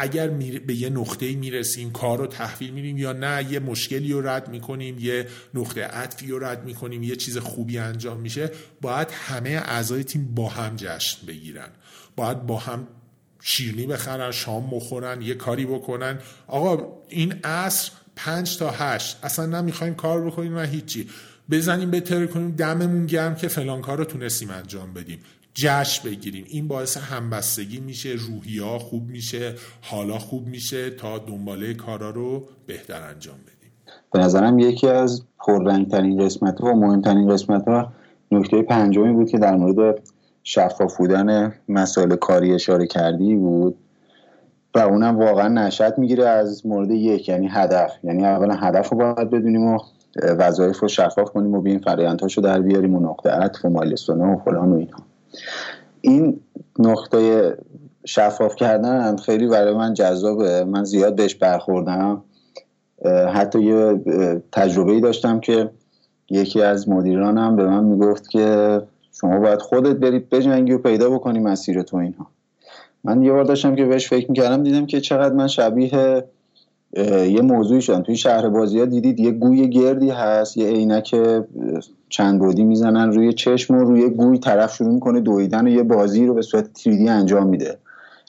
[0.00, 0.28] اگر
[0.66, 4.98] به یه نقطه می‌رسیم کار رو تحویل میریم یا نه یه مشکلی رو رد می‌کنیم
[4.98, 10.34] یه نقطه عطفی رو رد می‌کنیم یه چیز خوبی انجام میشه باید همه اعضای تیم
[10.34, 11.68] با هم جشن بگیرن.
[12.16, 12.86] باید با هم
[13.42, 16.18] شیرنی بخرن شام بخورن یه کاری بکنن.
[16.46, 19.18] آقا این عصر پنج تا هشت.
[19.22, 21.08] اصلا نمی‌خوایم کار بکنیم و هیچی.
[21.50, 25.18] بزنیم بهتر کنیم دممون گرم که فلان کار رو تونستیم انجام بدیم.
[25.54, 26.44] جشن بگیریم.
[26.48, 33.02] این باعث همبستگی میشه روحیا خوب میشه حالا خوب میشه تا دنباله کارا رو بهتر
[33.02, 33.72] انجام بدیم.
[34.12, 37.92] به نظرم یکی از پررنگترین قسمت و مهمترین قسمت ها
[38.30, 40.00] نکته پنجمی بود که در مورد
[40.42, 43.76] شفاف بودن مسائل کاری اشاره کردی بود
[44.74, 47.92] و اونم واقعا نشد می‌گیره از مورد یک یعنی هدف.
[48.04, 49.78] یعنی اولا هدف رو باید بدونیم و
[50.22, 54.24] وظایف رو شفاف کنیم و بیایم فرایندهاش رو در بیاریم و نقطه عطف و مایلستونه
[54.24, 55.07] و فلان و اینها
[56.00, 56.40] این
[56.78, 57.54] نقطه
[58.04, 60.64] شفاف کردن خیلی برای من جذابه.
[60.64, 62.22] من زیاد بهش برخوردم.
[63.34, 64.00] حتی یه
[64.52, 65.70] تجربه ای داشتم که
[66.30, 68.80] یکی از مدیرانم به من می‌گفت که
[69.20, 72.26] شما باید خودت برید بجنگی و پیدا بکنی مسیر تو اینها.
[73.04, 76.24] من یه بار داشتم که بهش فکر می‌کردم دیدم که چقدر من شبیه
[77.06, 81.14] یه موضوعی شدم توی شهر بازی ها دیدید یه گوی گردی هست یه عینک
[82.08, 86.26] چند بودی می‌زنن روی چشم و روی گوی طرف شروع می‌کنه دویدن و یه بازی
[86.26, 87.78] رو به صورت تریدی انجام میده.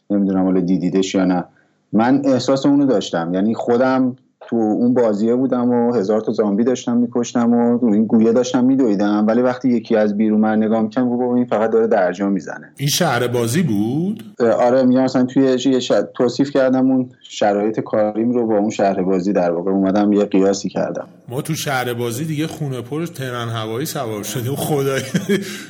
[0.10, 1.46] نمی‌دونم حالا دیدیدش یا نه.
[1.94, 3.34] من احساس اونو داشتم.
[3.34, 4.16] یعنی خودم
[4.50, 9.28] تو اون بازیه بودم و هزار تا زامبی داشتم میکشتم و این گویه داشتم میدویدم.
[9.28, 12.72] ولی وقتی یکی از بیرون من نگاه می‌کنم بابا این فقط داره درجا می‌زنه.
[12.78, 14.24] این شهر بازی بود؟
[14.60, 15.80] آره میگم مثلا توی یه
[16.18, 19.72] توصیف کردم اون شرایط کاریم رو با اون شهر بازی در واقع.
[19.72, 21.08] اومدم یه قیاسی کردم.
[21.28, 24.56] ما تو شهر بازی دیگه خونه پر ترن هوایی سوار شدیم.
[24.56, 25.02] خدای.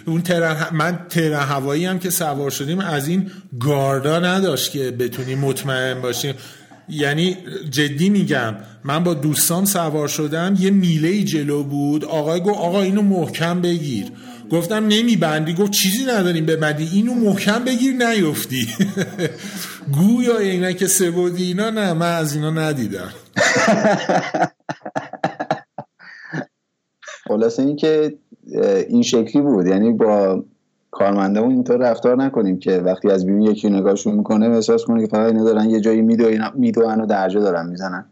[0.07, 3.27] اون ترن من ترن هوایی هم که سوار شدیم از این
[3.59, 6.33] گاردا نداشت که بتونیم مطمئن باشیم.
[6.89, 7.37] یعنی
[7.69, 13.01] جدی میگم من با دوستان سوار شدم یه میله جلو بود آقای گفت آقا اینو
[13.01, 14.05] محکم بگیر.
[14.51, 15.53] گفتم نمیبندی.
[15.53, 18.67] گفت چیزی نداریم ببندی اینو محکم بگیر نیفتی.
[19.97, 23.13] گویا اینا که سبودی اینا؟ نه من از اینا ندیدم.
[27.27, 28.17] خلاصه این که
[28.89, 29.67] این شکلی بود.
[29.67, 30.43] یعنی با
[30.91, 35.07] کارمنده اون اینطور رفتار نکنیم که وقتی از بیرون یکی نگاهشون می‌کنه احساس کنه که
[35.07, 36.01] فقط اینا دارن یه جایی
[36.55, 38.05] میدوئن و درجه دارن می‌زنن.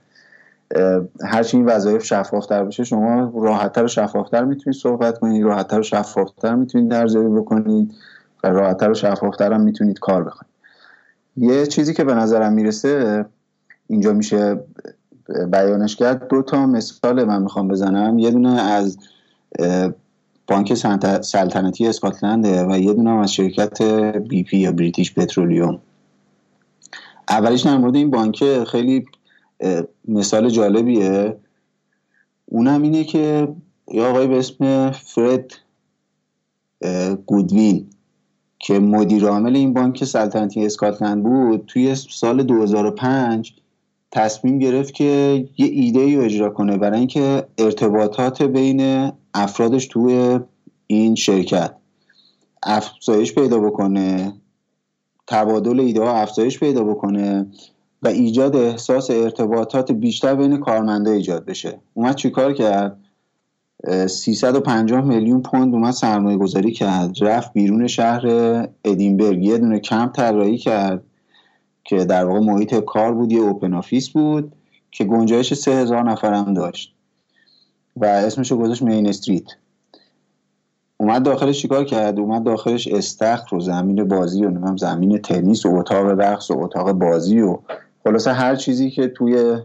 [1.24, 6.56] هرچی این وظایف شفافتر بشه شما راحتتر و شفافتر می‌تونید صحبت کنید راحتتر و شفافتر
[6.56, 7.94] می‌تونید درجه بکنید
[8.44, 10.52] و راحتتر و شفافتر هم می‌تونید کار بکنید.
[11.38, 13.26] یه چیزی که به نظرم می‌رسه
[13.88, 14.60] اینجا میشه
[15.52, 16.28] بیانش کرد.
[16.28, 18.20] دو تا مثال من می‌خوام بزنم.
[18.20, 18.98] یه دونه از
[20.48, 20.74] بانک
[21.22, 23.82] سلطنتی اسکاتلنده و یه دونه از شرکت
[24.18, 25.80] بی پی یا بریتیش پترولیوم.
[27.30, 29.06] اولیش در مورد این بانک خیلی
[30.08, 31.38] مثال جالبیه.
[32.46, 33.48] اونم اینه که
[33.92, 35.54] یه آقای به اسم فرد
[37.26, 37.90] گودوین
[38.60, 43.54] که مدیر عامل این بانک سلطنتی اسکاتلند بود توی سال 2005
[44.12, 45.04] تصمیم گرفت که
[45.58, 50.40] یه ایده ای رو اجرا کنه برای اینکه ارتباطات بین افرادش توی
[50.88, 51.76] این شرکت.
[52.64, 54.34] افزایش پیدا بکنه
[55.28, 57.48] تبادل ایده ها افزایش پیدا بکنه
[58.04, 61.80] و ایجاد احساس ارتباطات بیشتر بین کارمنده ایجاد بشه.
[61.94, 62.98] اومد چیکار کرد؟
[64.08, 67.16] 350 میلیون پوند اومد سرمایه گذاری کرد.
[67.22, 68.28] رفت بیرون شهر
[68.86, 69.44] ادینبرگ.
[69.44, 71.04] یه دونه کمپ طراحی کرد
[71.84, 74.54] که در واقع محیط کار بود یه open office بود
[74.92, 76.97] که گنجایش سه هزار نفر هم داشت.
[78.02, 79.44] و اسمش رو گذاشت Main Street.
[80.98, 85.76] اومد داخلش چیکار کرد؟ اومد داخلش استخر و زمین بازی و نمی‌دونم زمین تنیس و
[85.76, 87.58] اتاق رقص و اتاق بازی و
[88.04, 89.58] خلاصه هر چیزی که توی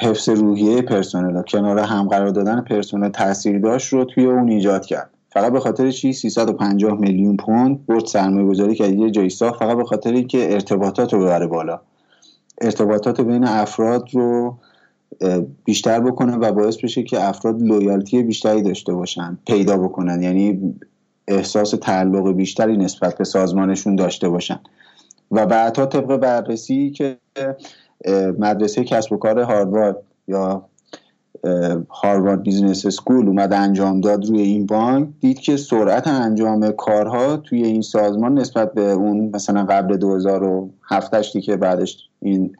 [0.00, 5.10] حفظ روحیه پرسنل کنار هم قرار دادن پرسنل تاثیر داشت رو توی اون ایجاد کرد.
[5.32, 8.92] فقط به خاطر چی؟ 350 میلیون پوند برد سرمایه گذاری کرد.
[8.92, 11.80] یه جایی ساخت فقط به خاطر اینکه ارتباطات رو ببره بالا.
[12.60, 14.58] ارتباطات بین افراد رو
[15.64, 20.22] بیشتر بکنه و باعث بشه که افراد لویالتی بیشتری داشته باشن پیدا بکنن.
[20.22, 20.74] یعنی
[21.28, 24.60] احساس تعلق بیشتری نسبت به سازمانشون داشته باشن.
[25.30, 27.18] و بعدها طبق بررسی که
[28.38, 29.96] مدرسه کسب و کار هاروارد
[30.28, 30.64] یا
[31.90, 37.62] هاروارد Business School اومد انجام داد روی این بانک دید که سرعت انجام کارها توی
[37.62, 42.56] این سازمان نسبت به اون مثلا قبل 2007 که بعدش این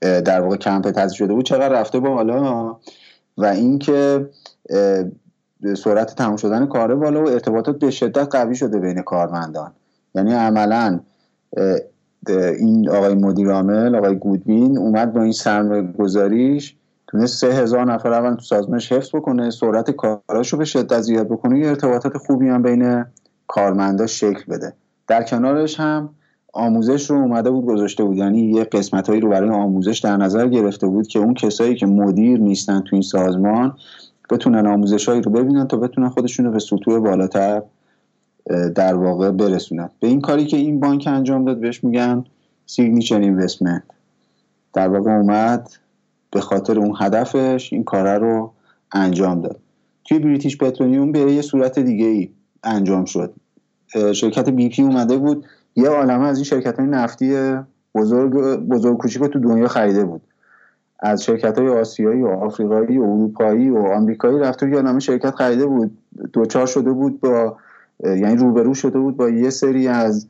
[0.00, 2.76] در واقع کمپ تزریق شده بود چقدر رفته بالا
[3.38, 4.30] و اینکه
[5.76, 9.72] سرعت تمام شدن کاره بالا و ارتباطات به شدت قوی شده بین کارمندان.
[10.14, 11.00] یعنی عملا
[12.58, 16.76] این آقای مدیر عامل آقای گودوین اومد با این سرمایه گذاریش
[17.06, 21.26] تونست سه هزار نفر اول تو سازمانش حفظ بکنه سرعت کاراش رو به شدت زیاد
[21.26, 23.04] بکنه یه ارتباطات خوبی هم بین
[23.46, 24.72] کارمندا شکل بده.
[25.06, 26.08] در کنارش هم
[26.56, 28.16] آموزش رو اومده بود گذاشته بود.
[28.16, 31.86] یعنی یه قسمت هایی رو برای آموزش در نظر گرفته بود که اون کسایی که
[31.86, 33.76] مدیر نیستن تو این سازمان
[34.30, 37.62] بتونن آموزش هایی رو ببینن تا بتونن خودشون رو به سطوح بالاتر
[38.74, 39.90] در واقع برسونن.
[40.00, 42.24] به این کاری که این بانک انجام داد بهش میگن
[42.66, 43.82] signature investment
[44.72, 45.70] در واقع اومد
[46.30, 48.52] به خاطر اون هدفش این کاره رو
[48.92, 49.60] انجام داد.
[50.04, 52.28] توی British Petroleum به یه صورت دیگه ای
[52.64, 53.34] انجام شد.
[54.12, 55.44] شرکت BP اومده بود
[55.76, 57.56] یه عالمه از این شرکت های نفتی
[57.94, 60.22] بزرگ بزرگ کوچیک تو دنیا خریده بود.
[61.00, 65.66] از شرکت های آسیایی و آفریقایی و اروپایی و آمریکایی رفته یه عالمه شرکت خریده
[65.66, 65.98] بود.
[66.32, 67.56] دوچار شده بود با
[68.04, 70.28] یعنی روبرو شده بود با یه سری از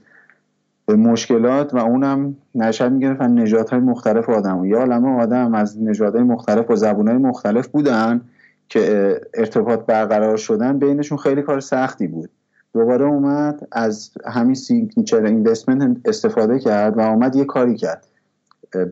[0.89, 4.65] مشکلات و اونم نشد می‌گرفتن نجات های مختلف آدم.
[4.65, 8.21] یا عالمه آدم از نجات مختلف و زبون های مختلف بودن
[8.69, 12.31] که ارتباط برقرار شدن بینشون خیلی کار سختی بود.
[12.77, 18.07] دوباره اومد از همین سیگنیچر اینوستمنت استفاده کرد و اومد یه کاری کرد.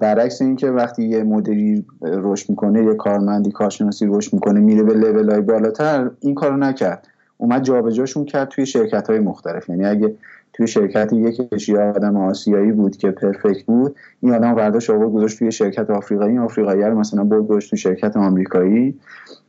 [0.00, 5.30] برعکس اینکه وقتی یه مدیری رشد می‌کنه یه کارمندی کارشناسی رشد می‌کنه میره به لول
[5.30, 7.08] های بالاتر این کارو نکرد.
[7.38, 9.68] اومد جابجاشون کرد توی شرکت های مختلف.
[9.68, 10.14] یعنی اگه
[10.52, 15.38] توی شرکت یک کشی آدم آسیایی بود که پرفکت بود این آدم برداشت آورد گذاشت
[15.38, 19.00] توی شرکت آفریقایی آفریقایی رو مثلا برد گذاشت توی شرکت آمریکایی.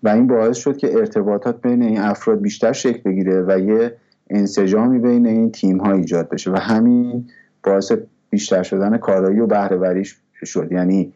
[0.04, 3.94] و این باعث شد که ارتباطات بین این افراد بیشتر شکل بگیره و یه
[4.30, 7.28] انسجامی بین این تیم ها ایجاد بشه و همین
[7.64, 7.92] باعث
[8.30, 10.04] بیشتر شدن کارایی و بهره
[10.44, 10.72] شد.
[10.72, 11.14] یعنی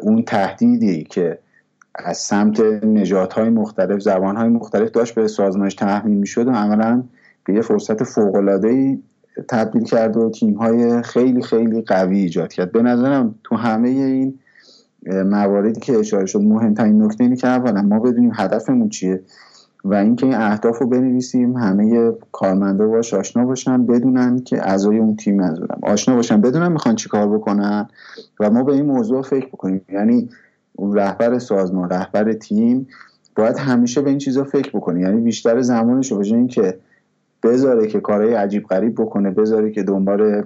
[0.00, 1.38] اون تهدیدی که
[1.94, 7.02] از سمت نجات های مختلف زبان های مختلف داشت به سازمانش تحمیل می‌شد و عملا
[7.44, 8.58] به یه فرصت فوق
[9.48, 12.72] تبدیل کرد و تیم های خیلی خیلی قوی ایجاد کرد.
[12.72, 14.38] به نظرم تو همه این
[15.06, 19.22] مواردی که اشاره شد مهمترین نکته اینه که اولا ما بدونیم هدفمون چیه.
[19.84, 25.16] و اینکه این اهداف رو بنویسیم همه کارمندا باش آشنا باشن بدونن که اعضای اون
[25.16, 25.78] تیم منظورم.
[25.82, 27.88] آشنا باشن بدونن می‌خوان چیکار بکنن
[28.40, 29.80] و ما به این موضوع فکر بکنیم.
[29.92, 30.28] یعنی
[30.72, 32.86] اون رهبر سازمان رهبر تیم
[33.36, 35.00] باید همیشه به این چیزا فکر بکنه.
[35.00, 36.78] یعنی بیشتر زمانش رو این که
[37.42, 40.44] بذاره که کارهای عجیب غریب بکنه بذاره که دنبال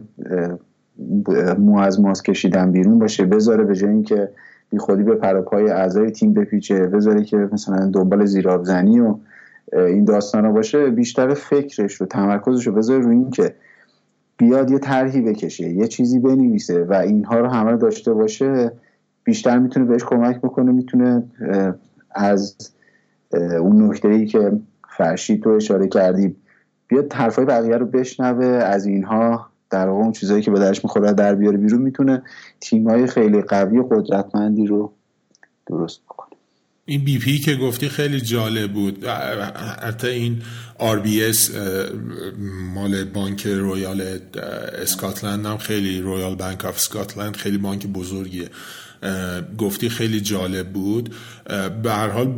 [1.59, 4.29] مو از ماس کشیدن بیرون باشه بذاره به جای اینکه
[4.71, 9.19] بی خودی به پروپای اعضای تیم بپیچه بذاره که مثلا دنبال زیرابزنی و
[9.73, 13.55] این داستان ها باشه بیشتر فکرش رو تمرکزش رو بذاره رو این که
[14.37, 18.73] بیاد یه طرحی بکشه یه چیزی بنویسه و اینها رو همه داشته باشه
[19.25, 21.25] بیشتر می‌تونه بهش کمک بکنه می‌تونه
[22.11, 22.57] از
[23.61, 24.53] اون نکته ای که
[24.97, 26.37] فرشید تو اشاره کردی
[26.89, 31.13] بیاد حرفای بقیه رو بشنوه از اینها در واقع اون چیزایی که به درش می‌خوره
[31.13, 32.23] در بیاره بیرون می‌تونه
[32.61, 34.93] تیمای خیلی قوی و قدرتمندی رو
[35.67, 36.29] درست بکنه.
[36.85, 39.05] این بی پی که گفتی خیلی جالب بود.
[39.83, 40.43] حتی این
[40.79, 41.51] RBS
[42.75, 44.19] مال بانک رویال
[44.83, 48.49] اسکاتلند هم خیلی Royal Bank of Scotland خیلی بانک بزرگیه.
[49.59, 51.15] گفتی خیلی جالب بود.
[51.83, 52.35] به هر حال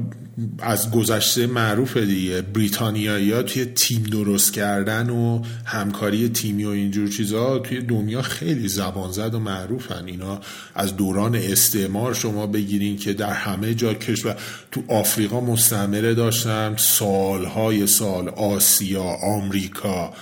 [0.59, 2.43] از گذشته معروف دیگه.
[2.43, 8.69] بریتانیایی ها توی تیم درست کردن و همکاری تیمی و اینجور چیزها توی دنیا خیلی
[8.69, 10.07] زبان زد و معروفن.
[10.07, 10.41] اینا
[10.75, 14.37] از دوران استعمار شما بگیرین که در همه جا کشور
[14.73, 16.75] تو آفریقا مستمره داشتن.
[16.79, 20.13] سالهای سال آسیا آمریکا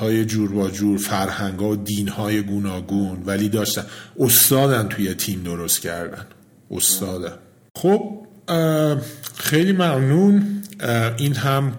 [0.00, 3.22] های جور با جور فرهنگ و دین های گوناگون.
[3.26, 3.84] ولی داشتن.
[4.18, 6.26] استادن توی تیم درست کردن.
[6.70, 7.49] استادن.
[7.74, 8.02] خب
[9.36, 10.62] خیلی ممنون.
[11.18, 11.72] این هم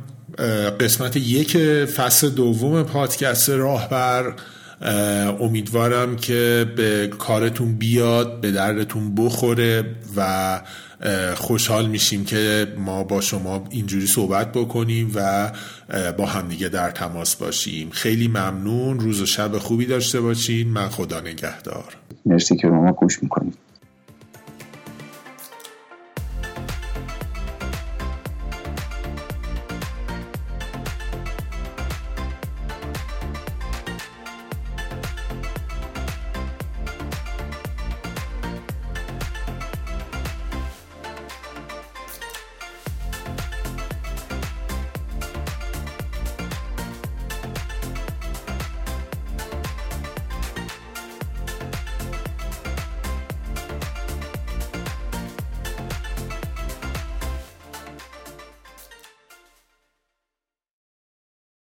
[0.80, 4.34] قسمت یک فصل دوم پادکست راهبر.
[5.40, 9.86] امیدوارم که به کارتون بیاد به دردتون بخوره
[10.16, 10.62] و
[11.36, 15.52] خوشحال میشیم که ما با شما اینجوری صحبت بکنیم و
[16.18, 17.90] با همدیگه در تماس باشیم.
[17.90, 19.00] خیلی ممنون.
[19.00, 20.68] روز و شب خوبی داشته باشین.
[20.68, 21.98] من خدا نگهدار.
[22.26, 23.54] مرسی که ما گوش می‌کنیم